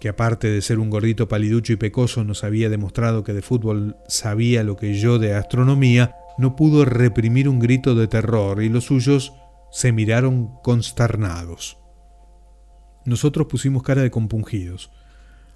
que 0.00 0.08
aparte 0.08 0.48
de 0.48 0.62
ser 0.62 0.78
un 0.78 0.90
gordito 0.90 1.28
paliducho 1.28 1.72
y 1.72 1.76
pecoso 1.76 2.24
nos 2.24 2.44
había 2.44 2.68
demostrado 2.68 3.24
que 3.24 3.32
de 3.32 3.42
fútbol 3.42 3.96
sabía 4.08 4.62
lo 4.62 4.76
que 4.76 4.94
yo 4.94 5.18
de 5.18 5.34
astronomía, 5.34 6.16
no 6.38 6.56
pudo 6.56 6.84
reprimir 6.84 7.48
un 7.48 7.58
grito 7.58 7.94
de 7.94 8.08
terror 8.08 8.62
y 8.62 8.68
los 8.68 8.84
suyos 8.84 9.32
se 9.70 9.92
miraron 9.92 10.58
consternados. 10.62 11.78
Nosotros 13.04 13.46
pusimos 13.48 13.82
cara 13.82 14.02
de 14.02 14.10
compungidos. 14.10 14.92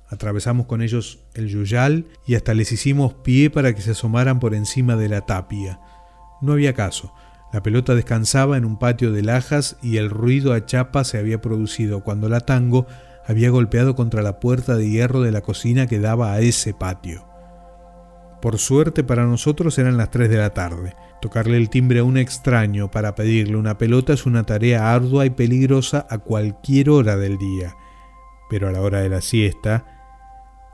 Atravesamos 0.09 0.67
con 0.67 0.83
ellos 0.83 1.21
el 1.35 1.49
yuyal 1.49 2.07
y 2.27 2.37
hasta 2.37 2.55
les 2.55 2.71
hicimos 2.73 3.15
pie 3.15 3.51
para 3.51 3.75
que 3.75 3.83
se 3.83 3.93
asomaran 3.93 4.39
por 4.39 4.55
encima 4.55 4.97
de 4.97 5.09
la 5.09 5.23
tapia. 5.23 5.81
No 6.41 6.53
había 6.53 6.75
caso. 6.75 7.13
La 7.53 7.63
pelota 7.63 7.95
descansaba 7.95 8.57
en 8.57 8.65
un 8.65 8.79
patio 8.79 9.13
de 9.13 9.23
lajas 9.23 9.77
y 9.83 9.97
el 9.97 10.11
ruido 10.11 10.53
a 10.53 10.67
chapa 10.67 11.05
se 11.05 11.19
había 11.19 11.41
producido 11.41 12.05
cuando 12.05 12.29
la 12.29 12.41
tango 12.41 12.87
había 13.27 13.51
golpeado 13.51 13.97
contra 13.97 14.23
la 14.23 14.39
puerta 14.39 14.77
de 14.77 14.89
hierro 14.89 15.23
de 15.23 15.33
la 15.33 15.41
cocina 15.41 15.87
que 15.87 15.99
daba 15.99 16.33
a 16.33 16.41
ese 16.41 16.75
patio. 16.75 17.27
Por 18.41 18.59
suerte 18.59 19.03
para 19.03 19.25
nosotros 19.25 19.79
eran 19.79 19.97
las 19.97 20.11
3 20.11 20.29
de 20.29 20.37
la 20.37 20.51
tarde. 20.55 20.95
Tocarle 21.21 21.57
el 21.57 21.71
timbre 21.71 22.01
a 22.01 22.05
un 22.05 22.19
extraño 22.19 22.91
para 22.91 23.15
pedirle 23.15 23.57
una 23.57 23.79
pelota 23.79 24.13
es 24.13 24.27
una 24.27 24.45
tarea 24.45 24.95
ardua 24.95 25.27
y 25.27 25.31
peligrosa 25.31 26.07
a 26.09 26.19
cualquier 26.19 26.91
hora 26.91 27.17
del 27.17 27.39
día. 27.39 27.75
Pero 28.49 28.69
a 28.69 28.73
la 28.73 28.83
hora 28.83 29.01
de 29.01 29.09
la 29.09 29.23
siesta, 29.23 29.96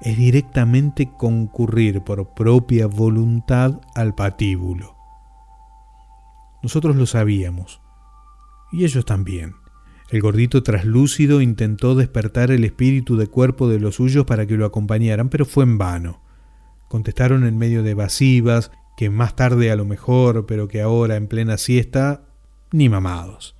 es 0.02 0.16
directamente 0.16 1.10
concurrir 1.16 2.02
por 2.02 2.34
propia 2.34 2.86
voluntad 2.86 3.80
al 3.94 4.14
patíbulo. 4.14 4.96
Nosotros 6.62 6.96
lo 6.96 7.06
sabíamos, 7.06 7.80
y 8.72 8.84
ellos 8.84 9.04
también. 9.04 9.54
El 10.10 10.20
gordito 10.20 10.62
traslúcido 10.62 11.40
intentó 11.40 11.94
despertar 11.94 12.50
el 12.50 12.64
espíritu 12.64 13.16
de 13.16 13.28
cuerpo 13.28 13.68
de 13.68 13.80
los 13.80 13.94
suyos 13.96 14.26
para 14.26 14.46
que 14.46 14.56
lo 14.56 14.66
acompañaran, 14.66 15.28
pero 15.28 15.46
fue 15.46 15.64
en 15.64 15.78
vano. 15.78 16.20
Contestaron 16.88 17.46
en 17.46 17.56
medio 17.56 17.82
de 17.82 17.92
evasivas, 17.92 18.70
que 18.96 19.08
más 19.08 19.36
tarde 19.36 19.70
a 19.70 19.76
lo 19.76 19.86
mejor, 19.86 20.44
pero 20.46 20.68
que 20.68 20.82
ahora 20.82 21.16
en 21.16 21.28
plena 21.28 21.56
siesta, 21.56 22.24
ni 22.72 22.88
mamados. 22.88 23.56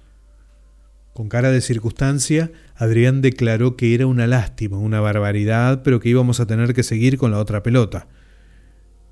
Con 1.14 1.28
cara 1.28 1.50
de 1.50 1.60
circunstancia, 1.60 2.52
Adrián 2.76 3.22
declaró 3.22 3.76
que 3.76 3.94
era 3.94 4.06
una 4.06 4.26
lástima, 4.26 4.78
una 4.78 5.00
barbaridad, 5.00 5.82
pero 5.82 6.00
que 6.00 6.08
íbamos 6.08 6.40
a 6.40 6.46
tener 6.46 6.74
que 6.74 6.82
seguir 6.82 7.18
con 7.18 7.30
la 7.30 7.38
otra 7.38 7.62
pelota. 7.62 8.08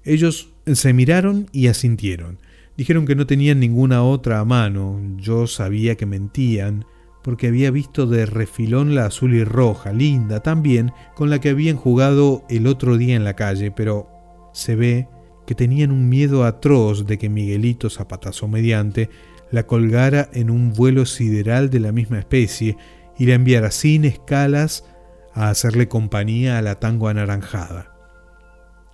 Ellos 0.05 0.53
se 0.67 0.93
miraron 0.93 1.47
y 1.53 1.67
asintieron. 1.67 2.39
Dijeron 2.77 3.07
que 3.07 3.15
no 3.15 3.27
tenían 3.27 3.61
ninguna 3.61 4.03
otra 4.03 4.41
a 4.41 4.45
mano. 4.45 5.01
Yo 5.19 5.47
sabía 5.47 5.97
que 5.97 6.07
mentían, 6.07 6.87
porque 7.23 7.49
había 7.49 7.71
visto 7.71 8.07
de 8.07 8.25
refilón 8.25 8.95
la 8.95 9.07
azul 9.07 9.35
y 9.35 9.45
roja, 9.45 9.93
linda 9.93 10.41
también, 10.41 10.93
con 11.15 11.29
la 11.29 11.41
que 11.41 11.51
habían 11.51 11.77
jugado 11.77 12.45
el 12.49 12.67
otro 12.67 12.97
día 12.97 13.17
en 13.17 13.25
la 13.25 13.37
calle, 13.37 13.71
pero 13.71 14.09
se 14.55 14.77
ve 14.77 15.09
que 15.47 15.55
tenían 15.55 15.91
un 15.91 16.09
miedo 16.09 16.45
atroz 16.45 17.07
de 17.07 17.19
que 17.19 17.29
Miguelito, 17.29 17.91
zapatazo 17.91 18.49
mediante, 18.49 19.11
la 19.51 19.67
colgara 19.67 20.31
en 20.33 20.49
un 20.49 20.73
vuelo 20.73 21.05
sideral 21.07 21.71
de 21.71 21.81
la 21.81 21.93
misma 21.93 22.19
especie 22.21 22.77
y 23.21 23.27
la 23.27 23.35
enviara 23.35 23.71
sin 23.71 24.07
escalas 24.07 24.87
a 25.35 25.51
hacerle 25.51 25.89
compañía 25.89 26.57
a 26.57 26.63
la 26.63 26.81
tango 26.81 27.07
anaranjada. 27.09 27.95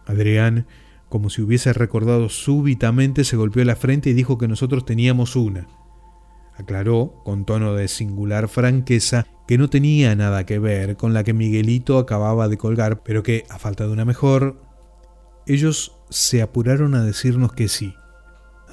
Adrián, 0.05 0.67
como 1.09 1.31
si 1.31 1.43
hubiese 1.43 1.73
recordado 1.73 2.29
súbitamente, 2.29 3.23
se 3.23 3.37
golpeó 3.37 3.65
la 3.65 3.77
frente 3.77 4.11
y 4.11 4.15
dijo 4.15 4.37
que 4.37 4.49
nosotros 4.49 4.85
teníamos 4.85 5.37
una. 5.37 5.69
Aclaró, 6.57 7.23
con 7.25 7.45
tono 7.45 7.75
de 7.75 7.87
singular 7.87 8.49
franqueza, 8.49 9.29
que 9.47 9.59
no 9.59 9.71
tenía 9.71 10.17
nada 10.17 10.45
que 10.45 10.59
ver 10.59 10.97
con 10.97 11.15
la 11.15 11.23
que 11.23 11.33
Miguelito 11.33 11.97
acababa 11.97 12.49
de 12.49 12.59
colgar, 12.59 13.05
pero 13.05 13.23
que, 13.23 13.45
a 13.49 13.61
falta 13.61 13.87
de 13.87 13.93
una 13.93 14.05
mejor, 14.05 14.61
ellos 15.47 16.01
se 16.11 16.43
apuraron 16.43 16.97
a 16.97 17.05
decirnos 17.05 17.53
que 17.53 17.69
sí. 17.69 17.95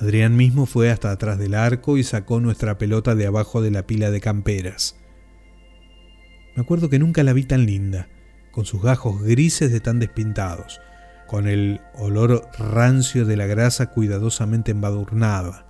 Adrián 0.02 0.36
mismo 0.36 0.66
fue 0.66 0.90
hasta 0.90 1.12
atrás 1.12 1.38
del 1.38 1.54
arco 1.54 2.00
y 2.00 2.04
sacó 2.04 2.40
nuestra 2.40 2.80
pelota 2.80 3.14
de 3.14 3.28
abajo 3.28 3.62
de 3.62 3.70
la 3.70 3.86
pila 3.86 4.10
de 4.10 4.20
camperas. 4.20 4.96
Me 6.56 6.62
acuerdo 6.62 6.90
que 6.90 7.00
nunca 7.00 7.24
la 7.24 7.34
vi 7.34 7.44
tan 7.44 7.66
linda, 7.66 8.08
con 8.52 8.66
sus 8.66 8.82
gajos 8.82 9.24
grises 9.24 9.72
de 9.72 9.80
tan 9.80 10.00
despintados, 10.00 10.80
con 11.28 11.48
el 11.48 11.82
olor 11.96 12.48
rancio 12.60 13.26
de 13.26 13.38
la 13.38 13.48
grasa 13.48 13.88
cuidadosamente 13.88 14.72
embadurnada, 14.72 15.66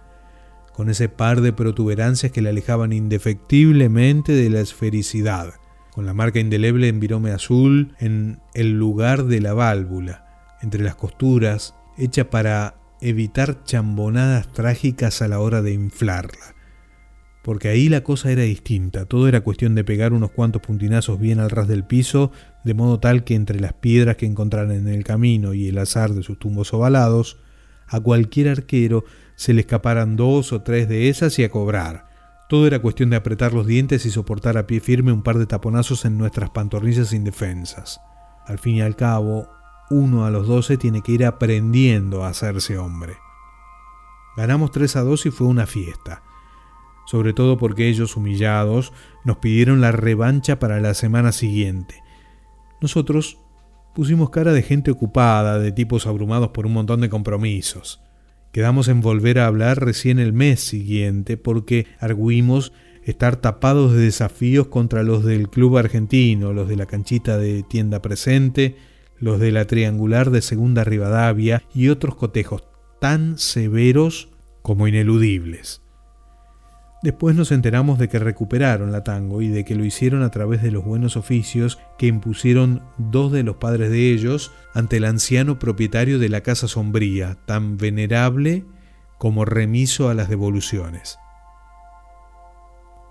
con 0.74 0.90
ese 0.90 1.08
par 1.08 1.40
de 1.40 1.54
protuberancias 1.54 2.32
que 2.32 2.42
la 2.42 2.50
alejaban 2.50 2.92
indefectiblemente 2.92 4.34
de 4.34 4.50
la 4.50 4.60
esfericidad, 4.60 5.54
con 5.94 6.06
la 6.06 6.14
marca 6.14 6.40
indeleble 6.40 6.90
en 6.90 7.00
virome 7.00 7.32
azul 7.32 7.96
en 8.00 8.42
el 8.54 8.78
lugar 8.78 9.26
de 9.26 9.40
la 9.40 9.54
válvula, 9.54 10.58
entre 10.62 10.84
las 10.84 10.96
costuras, 10.96 11.76
hecha 11.98 12.30
para 12.30 12.76
evitar 13.00 13.64
chambonadas 13.64 14.52
trágicas 14.52 15.22
a 15.22 15.28
la 15.28 15.40
hora 15.40 15.62
de 15.62 15.72
inflarla. 15.72 16.56
Porque 17.44 17.68
ahí 17.68 17.90
la 17.90 18.04
cosa 18.04 18.32
era 18.32 18.44
distinta, 18.44 19.06
todo 19.06 19.28
era 19.28 19.42
cuestión 19.42 19.76
de 19.76 19.84
pegar 19.84 20.14
unos 20.14 20.32
cuantos 20.32 20.62
puntinazos 20.62 21.20
bien 21.20 21.40
al 21.40 21.50
ras 21.50 21.68
del 21.68 21.84
piso, 21.84 22.32
de 22.64 22.74
modo 22.74 23.00
tal 23.00 23.26
que 23.26 23.36
entre 23.36 23.60
las 23.60 23.74
piedras 23.74 24.16
que 24.16 24.26
encontraran 24.26 24.72
en 24.72 24.88
el 24.88 25.04
camino 25.04 25.54
y 25.54 25.68
el 25.68 25.78
azar 25.78 26.14
de 26.14 26.24
sus 26.24 26.40
tumbos 26.40 26.74
ovalados, 26.74 27.38
a 27.88 28.00
cualquier 28.00 28.48
arquero 28.48 29.04
se 29.36 29.54
le 29.54 29.62
escaparan 29.62 30.16
dos 30.16 30.54
o 30.54 30.62
tres 30.62 30.88
de 30.88 31.10
esas 31.10 31.38
y 31.38 31.44
a 31.44 31.50
cobrar. 31.50 32.08
Todo 32.48 32.66
era 32.66 32.80
cuestión 32.80 33.10
de 33.10 33.18
apretar 33.18 33.54
los 33.54 33.68
dientes 33.68 34.06
y 34.06 34.12
soportar 34.12 34.58
a 34.58 34.66
pie 34.66 34.80
firme 34.80 35.12
un 35.12 35.22
par 35.22 35.38
de 35.38 35.46
taponazos 35.46 36.06
en 36.06 36.18
nuestras 36.18 36.50
pantorrillas 36.50 37.12
indefensas. 37.12 38.00
Al 38.46 38.58
fin 38.58 38.76
y 38.76 38.82
al 38.82 38.96
cabo, 38.96 39.50
uno 39.90 40.26
a 40.26 40.32
los 40.32 40.48
doce 40.48 40.78
tiene 40.78 41.02
que 41.02 41.12
ir 41.12 41.26
aprendiendo 41.26 42.24
a 42.24 42.30
hacerse 42.30 42.78
hombre. 42.78 43.14
Ganamos 44.38 44.72
3 44.72 44.96
a 44.96 45.02
2 45.02 45.26
y 45.28 45.32
fue 45.32 45.48
una 45.48 45.68
fiesta, 45.68 46.24
sobre 47.06 47.34
todo 47.34 47.58
porque 47.58 47.88
ellos, 47.90 48.16
humillados, 48.18 48.94
nos 49.24 49.38
pidieron 49.38 49.82
la 49.82 49.92
revancha 49.92 50.60
para 50.60 50.80
la 50.80 50.94
semana 50.94 51.32
siguiente. 51.32 52.04
Nosotros 52.82 53.38
pusimos 53.94 54.30
cara 54.30 54.54
de 54.54 54.64
gente 54.64 54.92
ocupada, 54.92 55.60
de 55.60 55.72
tipos 55.72 56.08
abrumados 56.08 56.50
por 56.50 56.66
un 56.66 56.74
montón 56.74 57.02
de 57.02 57.10
compromisos. 57.10 58.02
Quedamos 58.52 58.88
en 58.88 59.02
volver 59.02 59.40
a 59.40 59.48
hablar 59.48 59.84
recién 59.84 60.20
el 60.20 60.34
mes 60.34 60.60
siguiente 60.60 61.38
porque 61.38 61.88
arguimos 62.00 62.72
estar 63.04 63.36
tapados 63.36 63.94
de 63.94 64.02
desafíos 64.02 64.68
contra 64.68 65.04
los 65.04 65.24
del 65.24 65.50
club 65.50 65.78
argentino, 65.78 66.54
los 66.54 66.70
de 66.70 66.76
la 66.76 66.86
canchita 66.86 67.38
de 67.38 67.64
tienda 67.64 68.02
presente, 68.02 68.78
los 69.18 69.40
de 69.40 69.52
la 69.52 69.66
triangular 69.66 70.32
de 70.32 70.42
Segunda 70.42 70.84
Rivadavia 70.84 71.64
y 71.74 71.90
otros 71.90 72.16
cotejos 72.16 72.64
tan 73.00 73.38
severos 73.38 74.30
como 74.62 74.88
ineludibles. 74.88 75.83
Después 77.04 77.36
nos 77.36 77.52
enteramos 77.52 78.00
de 78.00 78.08
que 78.08 78.18
recuperaron 78.18 78.94
la 78.94 79.04
tango 79.04 79.42
y 79.42 79.50
de 79.50 79.66
que 79.66 79.76
lo 79.76 79.84
hicieron 79.84 80.24
a 80.24 80.32
través 80.32 80.62
de 80.62 80.72
los 80.72 80.86
buenos 80.86 81.18
oficios 81.18 81.78
que 81.98 82.08
impusieron 82.08 82.82
dos 82.98 83.34
de 83.34 83.44
los 83.44 83.58
padres 83.58 83.92
de 83.92 84.12
ellos 84.14 84.54
ante 84.74 84.98
el 84.98 85.04
anciano 85.04 85.60
propietario 85.60 86.18
de 86.18 86.30
la 86.30 86.42
casa 86.42 86.70
sombría, 86.70 87.38
tan 87.46 87.76
venerable 87.76 88.64
como 89.18 89.44
remiso 89.44 90.08
a 90.08 90.14
las 90.14 90.30
devoluciones. 90.30 91.20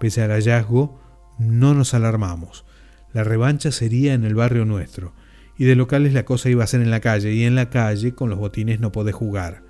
Pese 0.01 0.23
al 0.23 0.31
hallazgo, 0.31 0.99
no 1.39 1.75
nos 1.75 1.93
alarmamos. 1.93 2.65
La 3.13 3.25
revancha 3.25 3.73
sería 3.73 4.15
en 4.15 4.25
el 4.25 4.35
barrio 4.35 4.65
nuestro, 4.65 5.13
y 5.59 5.65
de 5.67 5.77
locales 5.77 6.15
la 6.15 6.25
cosa 6.25 6.49
iba 6.49 6.65
a 6.65 6.67
ser 6.67 6.81
en 6.81 6.91
la 6.91 7.01
calle, 7.01 7.35
y 7.35 7.45
en 7.45 7.55
la 7.55 7.69
calle 7.69 8.15
con 8.15 8.31
los 8.31 8.39
botines 8.39 8.81
no 8.81 8.91
podés 8.91 9.15
jugar. 9.15 9.63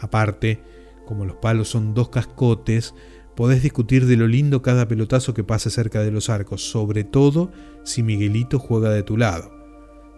Aparte, 0.00 0.62
como 1.06 1.24
los 1.24 1.36
palos 1.36 1.68
son 1.68 1.94
dos 1.94 2.08
cascotes, 2.08 2.94
Podés 3.36 3.62
discutir 3.62 4.06
de 4.06 4.16
lo 4.16 4.26
lindo 4.26 4.62
cada 4.62 4.88
pelotazo 4.88 5.34
que 5.34 5.44
pase 5.44 5.68
cerca 5.68 6.02
de 6.02 6.10
los 6.10 6.30
arcos, 6.30 6.62
sobre 6.70 7.04
todo 7.04 7.52
si 7.84 8.02
Miguelito 8.02 8.58
juega 8.58 8.88
de 8.88 9.02
tu 9.02 9.18
lado. 9.18 9.52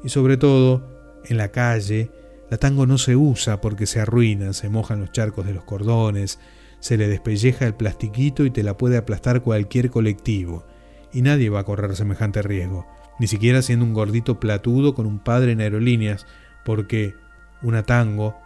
Y 0.04 0.08
sobre 0.08 0.36
todo, 0.36 1.20
en 1.24 1.36
la 1.36 1.50
calle, 1.50 2.12
la 2.48 2.58
tango 2.58 2.86
no 2.86 2.96
se 2.96 3.16
usa 3.16 3.60
porque 3.60 3.86
se 3.86 3.98
arruina, 3.98 4.52
se 4.52 4.68
mojan 4.68 5.00
los 5.00 5.10
charcos 5.10 5.46
de 5.46 5.52
los 5.52 5.64
cordones, 5.64 6.38
se 6.78 6.96
le 6.96 7.08
despelleja 7.08 7.66
el 7.66 7.74
plastiquito 7.74 8.44
y 8.44 8.50
te 8.50 8.62
la 8.62 8.76
puede 8.76 8.96
aplastar 8.96 9.42
cualquier 9.42 9.90
colectivo. 9.90 10.64
Y 11.12 11.22
nadie 11.22 11.50
va 11.50 11.60
a 11.60 11.64
correr 11.64 11.96
semejante 11.96 12.40
riesgo, 12.42 12.86
ni 13.18 13.26
siquiera 13.26 13.62
siendo 13.62 13.84
un 13.84 13.94
gordito 13.94 14.38
platudo 14.38 14.94
con 14.94 15.06
un 15.06 15.18
padre 15.18 15.52
en 15.52 15.60
aerolíneas, 15.60 16.24
porque 16.64 17.14
una 17.62 17.82
tango 17.82 18.36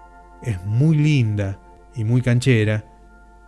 es 0.42 0.64
muy 0.64 0.96
linda 0.96 1.60
y 1.94 2.04
muy 2.04 2.22
canchera, 2.22 2.86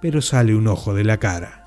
pero 0.04 0.20
sale 0.20 0.54
un 0.54 0.66
ojo 0.66 0.92
de 0.92 1.02
la 1.02 1.18
cara. 1.18 1.64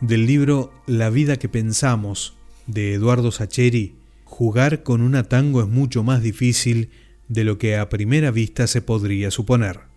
Del 0.00 0.26
libro 0.26 0.72
La 0.86 1.10
vida 1.10 1.36
que 1.36 1.50
pensamos 1.50 2.38
de 2.66 2.94
Eduardo 2.94 3.30
Sacheri, 3.32 3.96
jugar 4.24 4.82
con 4.82 5.02
una 5.02 5.24
tango 5.24 5.60
es 5.60 5.68
mucho 5.68 6.02
más 6.02 6.22
difícil 6.22 6.88
de 7.28 7.44
lo 7.44 7.58
que 7.58 7.76
a 7.76 7.90
primera 7.90 8.30
vista 8.30 8.66
se 8.66 8.80
podría 8.80 9.30
suponer. 9.30 9.93